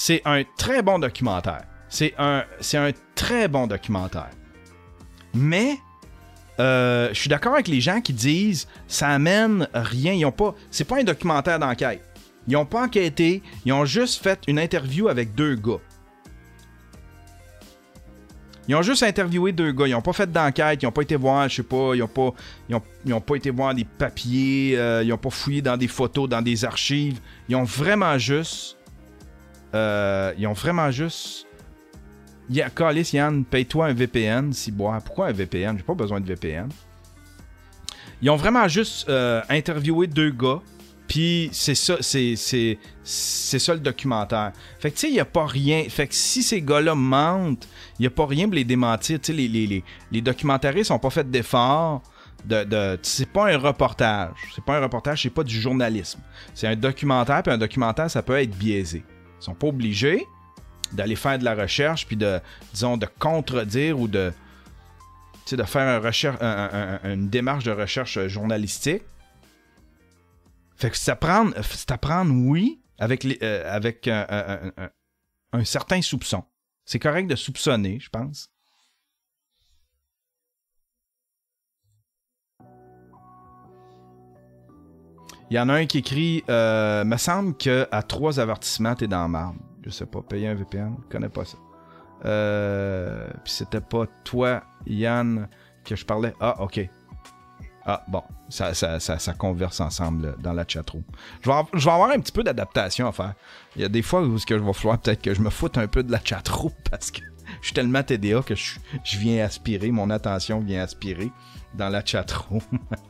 C'est 0.00 0.22
un 0.24 0.44
très 0.56 0.80
bon 0.80 1.00
documentaire. 1.00 1.64
C'est 1.88 2.14
un, 2.18 2.44
c'est 2.60 2.78
un 2.78 2.92
très 3.16 3.48
bon 3.48 3.66
documentaire. 3.66 4.30
Mais 5.34 5.76
euh, 6.60 7.08
je 7.08 7.18
suis 7.18 7.28
d'accord 7.28 7.54
avec 7.54 7.66
les 7.66 7.80
gens 7.80 8.00
qui 8.00 8.12
disent 8.12 8.68
ça 8.86 9.08
amène 9.08 9.66
rien. 9.74 10.12
Ils 10.12 10.24
ont 10.24 10.30
pas. 10.30 10.54
C'est 10.70 10.84
pas 10.84 11.00
un 11.00 11.02
documentaire 11.02 11.58
d'enquête. 11.58 12.00
Ils 12.46 12.56
ont 12.56 12.64
pas 12.64 12.84
enquêté. 12.84 13.42
Ils 13.64 13.72
ont 13.72 13.84
juste 13.84 14.22
fait 14.22 14.38
une 14.46 14.60
interview 14.60 15.08
avec 15.08 15.34
deux 15.34 15.56
gars. 15.56 15.80
Ils 18.68 18.76
ont 18.76 18.82
juste 18.82 19.02
interviewé 19.02 19.50
deux 19.50 19.72
gars. 19.72 19.88
Ils 19.88 19.94
n'ont 19.94 20.00
pas 20.00 20.12
fait 20.12 20.30
d'enquête. 20.30 20.80
Ils 20.80 20.86
n'ont 20.86 20.92
pas 20.92 21.02
été 21.02 21.16
voir, 21.16 21.48
je 21.48 21.56
sais 21.56 21.62
pas, 21.64 21.96
ils 21.96 21.98
n'ont 21.98 22.06
pas, 22.06 22.32
ils 23.04 23.12
ont 23.14 23.20
pas 23.20 23.34
été 23.34 23.50
voir 23.50 23.74
des 23.74 23.84
papiers. 23.84 24.74
euh, 24.78 25.02
ils 25.02 25.08
n'ont 25.08 25.18
pas 25.18 25.30
fouillé 25.30 25.60
dans 25.60 25.76
des 25.76 25.88
photos, 25.88 26.28
dans 26.28 26.40
des 26.40 26.64
archives. 26.64 27.18
Ils 27.48 27.56
ont 27.56 27.64
vraiment 27.64 28.16
juste. 28.16 28.77
Euh, 29.74 30.32
ils 30.38 30.46
ont 30.46 30.52
vraiment 30.52 30.90
juste. 30.90 31.46
Ya- 32.50 32.70
Calice, 32.70 33.12
Yann, 33.12 33.44
paye-toi 33.44 33.86
un 33.86 33.92
VPN, 33.92 34.52
si 34.52 34.72
bois. 34.72 34.98
Pourquoi 35.04 35.26
un 35.28 35.32
VPN 35.32 35.76
J'ai 35.76 35.82
pas 35.84 35.94
besoin 35.94 36.20
de 36.20 36.26
VPN. 36.26 36.68
Ils 38.22 38.30
ont 38.30 38.36
vraiment 38.36 38.66
juste 38.68 39.08
euh, 39.08 39.42
interviewé 39.48 40.06
deux 40.06 40.30
gars. 40.30 40.60
Puis 41.06 41.48
c'est 41.52 41.74
ça, 41.74 41.96
c'est, 42.00 42.36
c'est, 42.36 42.78
c'est 43.02 43.58
ça 43.58 43.72
le 43.72 43.80
documentaire. 43.80 44.52
Fait 44.78 44.90
que 44.90 44.96
tu 44.96 45.00
sais, 45.02 45.08
il 45.08 45.14
n'y 45.14 45.20
a 45.20 45.24
pas 45.24 45.46
rien. 45.46 45.84
Fait 45.88 46.06
que 46.06 46.14
si 46.14 46.42
ces 46.42 46.60
gars-là 46.60 46.94
mentent, 46.94 47.66
il 47.98 48.02
n'y 48.02 48.06
a 48.06 48.10
pas 48.10 48.26
rien 48.26 48.44
pour 48.44 48.54
les 48.54 48.64
démentir. 48.64 49.18
Tu 49.20 49.26
sais, 49.28 49.32
les, 49.32 49.48
les, 49.48 49.66
les, 49.66 49.84
les 50.12 50.20
documentaristes 50.20 50.90
n'ont 50.90 50.98
pas 50.98 51.08
fait 51.10 51.30
d'efforts. 51.30 52.02
De, 52.44 52.62
de, 52.64 52.98
c'est 53.02 53.28
pas 53.28 53.52
un 53.52 53.56
reportage. 53.58 54.30
C'est 54.54 54.62
pas 54.64 54.76
un 54.78 54.80
reportage, 54.82 55.22
c'est 55.22 55.30
pas 55.30 55.42
du 55.42 55.58
journalisme. 55.60 56.20
C'est 56.54 56.66
un 56.68 56.76
documentaire, 56.76 57.42
puis 57.42 57.52
un 57.52 57.58
documentaire, 57.58 58.10
ça 58.10 58.22
peut 58.22 58.36
être 58.38 58.54
biaisé. 58.56 59.02
Ils 59.40 59.44
sont 59.44 59.54
pas 59.54 59.68
obligés 59.68 60.26
d'aller 60.92 61.16
faire 61.16 61.38
de 61.38 61.44
la 61.44 61.54
recherche, 61.54 62.06
puis 62.06 62.16
de, 62.16 62.40
disons, 62.72 62.96
de 62.96 63.06
contredire 63.18 63.98
ou 64.00 64.08
de, 64.08 64.32
de 65.50 65.62
faire 65.64 66.02
une 67.04 67.28
démarche 67.28 67.64
de 67.64 67.72
recherche 67.72 68.26
journalistique. 68.26 69.02
Fait 70.76 70.90
que 70.90 70.96
à 71.10 71.98
prendre, 71.98 72.32
oui, 72.32 72.80
avec, 72.98 73.24
euh, 73.42 73.74
avec 73.74 74.08
un 74.08 75.64
certain 75.64 76.02
soupçon. 76.02 76.44
C'est 76.84 76.98
correct 76.98 77.26
de 77.26 77.36
soupçonner, 77.36 77.98
je 78.00 78.08
pense. 78.08 78.50
Il 85.50 85.56
y 85.56 85.60
en 85.60 85.68
a 85.68 85.74
un 85.74 85.86
qui 85.86 85.98
écrit 85.98 86.44
euh, 86.50 87.04
Me 87.04 87.16
semble 87.16 87.56
que 87.56 87.86
à 87.90 88.02
trois 88.02 88.38
avertissements, 88.38 88.94
t'es 88.94 89.06
dans 89.06 89.28
marde. 89.28 89.56
Je 89.84 89.90
sais 89.90 90.06
pas, 90.06 90.20
payer 90.20 90.48
un 90.48 90.54
VPN, 90.54 90.96
je 91.04 91.08
connais 91.08 91.28
pas 91.30 91.44
ça. 91.44 91.56
Euh, 92.24 93.28
Puis 93.44 93.52
c'était 93.54 93.80
pas 93.80 94.04
toi, 94.24 94.62
Yann, 94.86 95.48
que 95.84 95.96
je 95.96 96.04
parlais. 96.04 96.34
Ah, 96.40 96.62
ok. 96.62 96.80
Ah, 97.86 98.04
bon, 98.06 98.22
ça, 98.50 98.74
ça, 98.74 99.00
ça, 99.00 99.18
ça 99.18 99.32
converse 99.32 99.80
ensemble 99.80 100.34
dans 100.42 100.52
la 100.52 100.66
chatroom. 100.68 101.02
Je 101.40 101.48
vais, 101.48 101.56
je 101.72 101.84
vais 101.86 101.90
avoir 101.90 102.10
un 102.10 102.20
petit 102.20 102.32
peu 102.32 102.42
d'adaptation 102.42 103.08
à 103.08 103.12
faire. 103.12 103.32
Il 103.76 103.82
y 103.82 103.84
a 103.86 103.88
des 103.88 104.02
fois 104.02 104.20
où 104.20 104.36
ce 104.38 104.44
que 104.44 104.58
je 104.58 104.62
vais 104.62 104.72
falloir 104.74 104.98
peut-être 104.98 105.22
que 105.22 105.32
je 105.32 105.40
me 105.40 105.48
foute 105.48 105.78
un 105.78 105.86
peu 105.86 106.02
de 106.02 106.12
la 106.12 106.20
chatroom 106.22 106.72
parce 106.90 107.10
que 107.10 107.22
je 107.60 107.66
suis 107.66 107.74
tellement 107.74 108.02
TDA 108.02 108.42
que 108.42 108.54
je, 108.54 108.78
viens 109.18 109.44
aspirer, 109.44 109.90
mon 109.90 110.10
attention 110.10 110.60
vient 110.60 110.82
aspirer 110.82 111.30
dans 111.74 111.88
la 111.88 112.04
chatroom. 112.04 112.60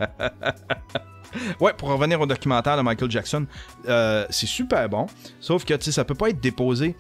ouais, 1.61 1.73
pour 1.75 1.89
revenir 1.91 2.21
au 2.21 2.27
documentaire 2.27 2.77
de 2.77 2.83
Michael 2.83 3.11
Jackson, 3.11 3.47
euh, 3.89 4.27
c'est 4.31 4.47
super 4.47 4.89
bon. 4.89 5.07
Sauf 5.41 5.65
que, 5.65 5.79
ça 5.91 6.05
peut 6.05 6.15
pas 6.15 6.31
être 6.31 6.41
déposé. 6.41 6.97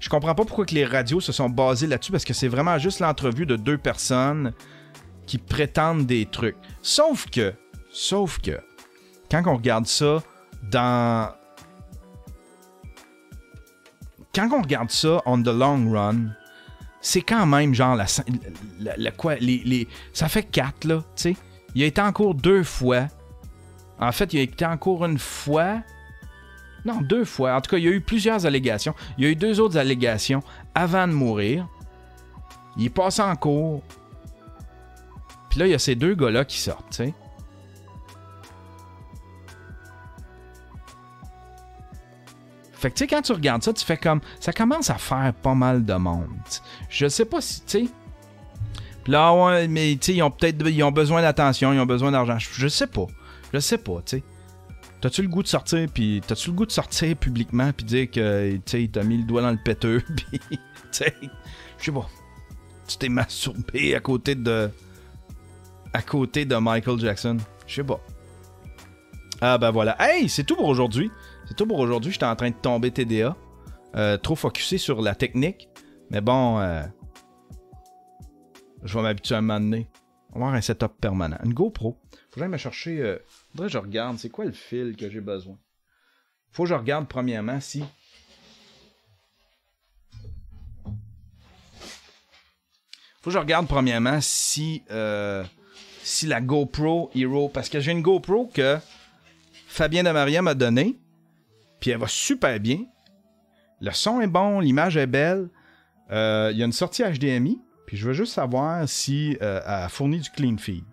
Je 0.00 0.08
comprends 0.08 0.34
pas 0.34 0.44
pourquoi 0.44 0.66
que 0.66 0.74
les 0.74 0.84
radios 0.84 1.20
se 1.20 1.32
sont 1.32 1.48
basées 1.48 1.86
là-dessus 1.86 2.10
parce 2.10 2.24
que 2.24 2.34
c'est 2.34 2.48
vraiment 2.48 2.78
juste 2.78 3.00
l'entrevue 3.00 3.46
de 3.46 3.56
deux 3.56 3.78
personnes 3.78 4.52
qui 5.26 5.38
prétendent 5.38 6.06
des 6.06 6.26
trucs. 6.26 6.56
Sauf 6.82 7.28
que, 7.30 7.54
sauf 7.90 8.40
que, 8.40 8.60
quand 9.30 9.42
on 9.46 9.56
regarde 9.56 9.86
ça 9.86 10.22
dans. 10.70 11.32
Quand 14.34 14.48
on 14.52 14.62
regarde 14.62 14.90
ça 14.90 15.20
on 15.26 15.42
the 15.42 15.48
long 15.48 15.92
run, 15.92 16.34
c'est 17.02 17.20
quand 17.20 17.44
même 17.46 17.74
genre 17.74 17.96
la. 17.96 19.10
quoi, 19.10 19.34
les, 19.34 19.58
les- 19.64 19.88
ça 20.14 20.28
fait 20.28 20.44
quatre, 20.44 20.84
là, 20.84 21.02
tu 21.16 21.22
sais. 21.34 21.36
Il 21.74 21.82
a 21.82 21.86
été 21.86 22.00
en 22.00 22.12
cours 22.12 22.34
deux 22.34 22.62
fois. 22.62 23.08
En 23.98 24.12
fait, 24.12 24.32
il 24.32 24.38
a 24.38 24.42
été 24.42 24.64
en 24.64 24.76
cours 24.78 25.04
une 25.04 25.18
fois. 25.18 25.80
Non, 26.84 27.00
deux 27.00 27.24
fois. 27.24 27.54
En 27.56 27.60
tout 27.60 27.70
cas, 27.70 27.78
il 27.78 27.84
y 27.84 27.88
a 27.88 27.90
eu 27.92 28.00
plusieurs 28.00 28.44
allégations. 28.46 28.94
Il 29.18 29.24
y 29.24 29.26
a 29.26 29.30
eu 29.30 29.36
deux 29.36 29.60
autres 29.60 29.76
allégations 29.78 30.42
avant 30.74 31.06
de 31.06 31.12
mourir. 31.12 31.68
Il 32.76 32.86
est 32.86 32.90
passé 32.90 33.22
en 33.22 33.36
cours. 33.36 33.82
Puis 35.50 35.60
là, 35.60 35.66
il 35.66 35.70
y 35.70 35.74
a 35.74 35.78
ces 35.78 35.94
deux 35.94 36.14
gars-là 36.14 36.44
qui 36.44 36.58
sortent, 36.58 36.90
tu 36.90 36.96
sais. 36.96 37.14
Fait 42.82 42.90
que, 42.90 42.96
tu 42.96 43.04
sais, 43.04 43.06
quand 43.06 43.22
tu 43.22 43.30
regardes 43.30 43.62
ça, 43.62 43.72
tu 43.72 43.84
fais 43.84 43.96
comme. 43.96 44.20
Ça 44.40 44.52
commence 44.52 44.90
à 44.90 44.96
faire 44.96 45.32
pas 45.40 45.54
mal 45.54 45.84
de 45.84 45.94
monde. 45.94 46.26
Je 46.88 47.06
sais 47.06 47.24
pas 47.24 47.40
si, 47.40 47.60
tu 47.60 47.86
sais. 47.86 47.92
Là, 49.06 49.32
ouais, 49.32 49.68
mais, 49.68 49.92
tu 49.92 50.06
sais, 50.06 50.14
ils 50.16 50.22
ont 50.24 50.32
peut-être. 50.32 50.68
Ils 50.68 50.82
ont 50.82 50.90
besoin 50.90 51.22
d'attention, 51.22 51.72
ils 51.72 51.78
ont 51.78 51.86
besoin 51.86 52.10
d'argent. 52.10 52.40
Je, 52.40 52.48
je 52.50 52.66
sais 52.66 52.88
pas. 52.88 53.06
Je 53.54 53.60
sais 53.60 53.78
pas, 53.78 54.02
tu 54.04 54.16
sais. 54.16 54.24
T'as-tu 55.00 55.22
le 55.22 55.28
goût 55.28 55.44
de 55.44 55.48
sortir, 55.48 55.86
puis 55.94 56.22
t'as-tu 56.26 56.50
le 56.50 56.56
goût 56.56 56.66
de 56.66 56.72
sortir 56.72 57.16
publiquement, 57.16 57.70
puis 57.72 57.86
dire 57.86 58.10
que, 58.10 58.56
tu 58.56 58.62
sais, 58.66 58.90
t'as 58.92 59.04
mis 59.04 59.18
le 59.18 59.24
doigt 59.24 59.42
dans 59.42 59.52
le 59.52 59.62
péteux, 59.62 60.02
puis, 60.16 60.40
tu 60.40 60.48
sais, 60.90 61.14
je 61.78 61.84
sais 61.84 61.92
pas. 61.92 62.08
Tu 62.88 62.96
t'es 62.96 63.08
masturbé 63.08 63.94
à 63.94 64.00
côté 64.00 64.34
de. 64.34 64.68
À 65.94 66.02
côté 66.02 66.44
de 66.46 66.56
Michael 66.56 66.98
Jackson. 66.98 67.36
Je 67.64 67.76
sais 67.76 67.84
pas. 67.84 68.00
Ah 69.40 69.56
ben 69.56 69.70
voilà. 69.70 69.96
Hey, 70.00 70.28
c'est 70.28 70.42
tout 70.42 70.56
pour 70.56 70.66
aujourd'hui. 70.66 71.12
C'est 71.46 71.54
tout 71.56 71.66
pour 71.66 71.78
aujourd'hui. 71.78 72.12
J'étais 72.12 72.26
en 72.26 72.36
train 72.36 72.50
de 72.50 72.54
tomber 72.56 72.90
TDA. 72.90 73.36
Euh, 73.94 74.16
trop 74.16 74.36
focusé 74.36 74.78
sur 74.78 75.02
la 75.02 75.14
technique. 75.14 75.68
Mais 76.10 76.20
bon, 76.20 76.58
euh, 76.60 76.82
je 78.82 78.96
vais 78.96 79.02
m'habituer 79.02 79.34
à 79.34 79.38
un 79.38 79.42
moment 79.42 79.60
donné. 79.60 79.88
On 80.32 80.38
va 80.38 80.46
avoir 80.46 80.54
un 80.54 80.60
setup 80.62 80.92
permanent. 81.00 81.36
Une 81.44 81.52
GoPro. 81.52 81.98
Faut 82.10 82.34
que 82.34 82.40
j'aille 82.40 82.48
me 82.48 82.56
chercher. 82.56 83.00
Euh, 83.02 83.18
faudrait 83.50 83.66
que 83.66 83.72
je 83.72 83.78
regarde. 83.78 84.18
C'est 84.18 84.30
quoi 84.30 84.44
le 84.46 84.52
fil 84.52 84.96
que 84.96 85.10
j'ai 85.10 85.20
besoin? 85.20 85.58
Faut 86.52 86.62
que 86.64 86.68
je 86.70 86.74
regarde 86.74 87.06
premièrement 87.06 87.60
si. 87.60 87.84
Faut 93.20 93.30
que 93.30 93.34
je 93.34 93.38
regarde 93.38 93.66
premièrement 93.68 94.20
si. 94.20 94.82
euh, 94.90 95.44
si 96.02 96.26
la 96.26 96.40
GoPro 96.40 97.10
Hero. 97.14 97.48
Parce 97.48 97.68
que 97.68 97.78
j'ai 97.80 97.92
une 97.92 98.02
GoPro 98.02 98.46
que 98.52 98.78
Fabien 99.66 100.02
de 100.02 100.10
Maria 100.10 100.40
m'a 100.42 100.54
donnée. 100.54 100.98
Puis 101.82 101.90
elle 101.90 101.98
va 101.98 102.06
super 102.06 102.60
bien. 102.60 102.84
Le 103.80 103.90
son 103.90 104.20
est 104.20 104.28
bon, 104.28 104.60
l'image 104.60 104.96
est 104.96 105.08
belle. 105.08 105.48
Euh, 106.12 106.50
Il 106.52 106.58
y 106.58 106.62
a 106.62 106.64
une 106.64 106.72
sortie 106.72 107.02
HDMI. 107.02 107.60
Puis 107.86 107.96
je 107.96 108.06
veux 108.06 108.12
juste 108.14 108.32
savoir 108.32 108.88
si 108.88 109.36
euh, 109.42 109.60
elle 109.66 109.90
fournit 109.90 110.20
du 110.20 110.30
clean 110.30 110.56
feed. 110.58 110.84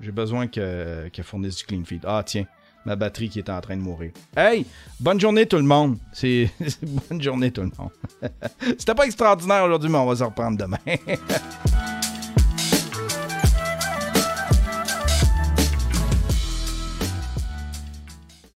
J'ai 0.00 0.10
besoin 0.10 0.48
qu'elle 0.48 1.10
fournisse 1.22 1.56
du 1.58 1.64
clean 1.64 1.84
feed. 1.84 2.04
Ah 2.04 2.24
tiens, 2.26 2.44
ma 2.84 2.96
batterie 2.96 3.28
qui 3.28 3.38
est 3.38 3.48
en 3.50 3.60
train 3.60 3.76
de 3.76 3.82
mourir. 3.82 4.10
Hey, 4.36 4.66
bonne 4.98 5.20
journée 5.20 5.46
tout 5.46 5.58
le 5.58 5.62
monde. 5.62 5.98
C'est 6.12 6.50
bonne 7.08 7.22
journée 7.22 7.52
tout 7.52 7.62
le 7.62 7.70
monde. 7.78 7.92
C'était 8.60 8.96
pas 8.96 9.06
extraordinaire 9.06 9.62
aujourd'hui, 9.64 9.88
mais 9.88 9.98
on 9.98 10.06
va 10.06 10.16
se 10.16 10.24
reprendre 10.24 10.58
demain. 10.58 10.78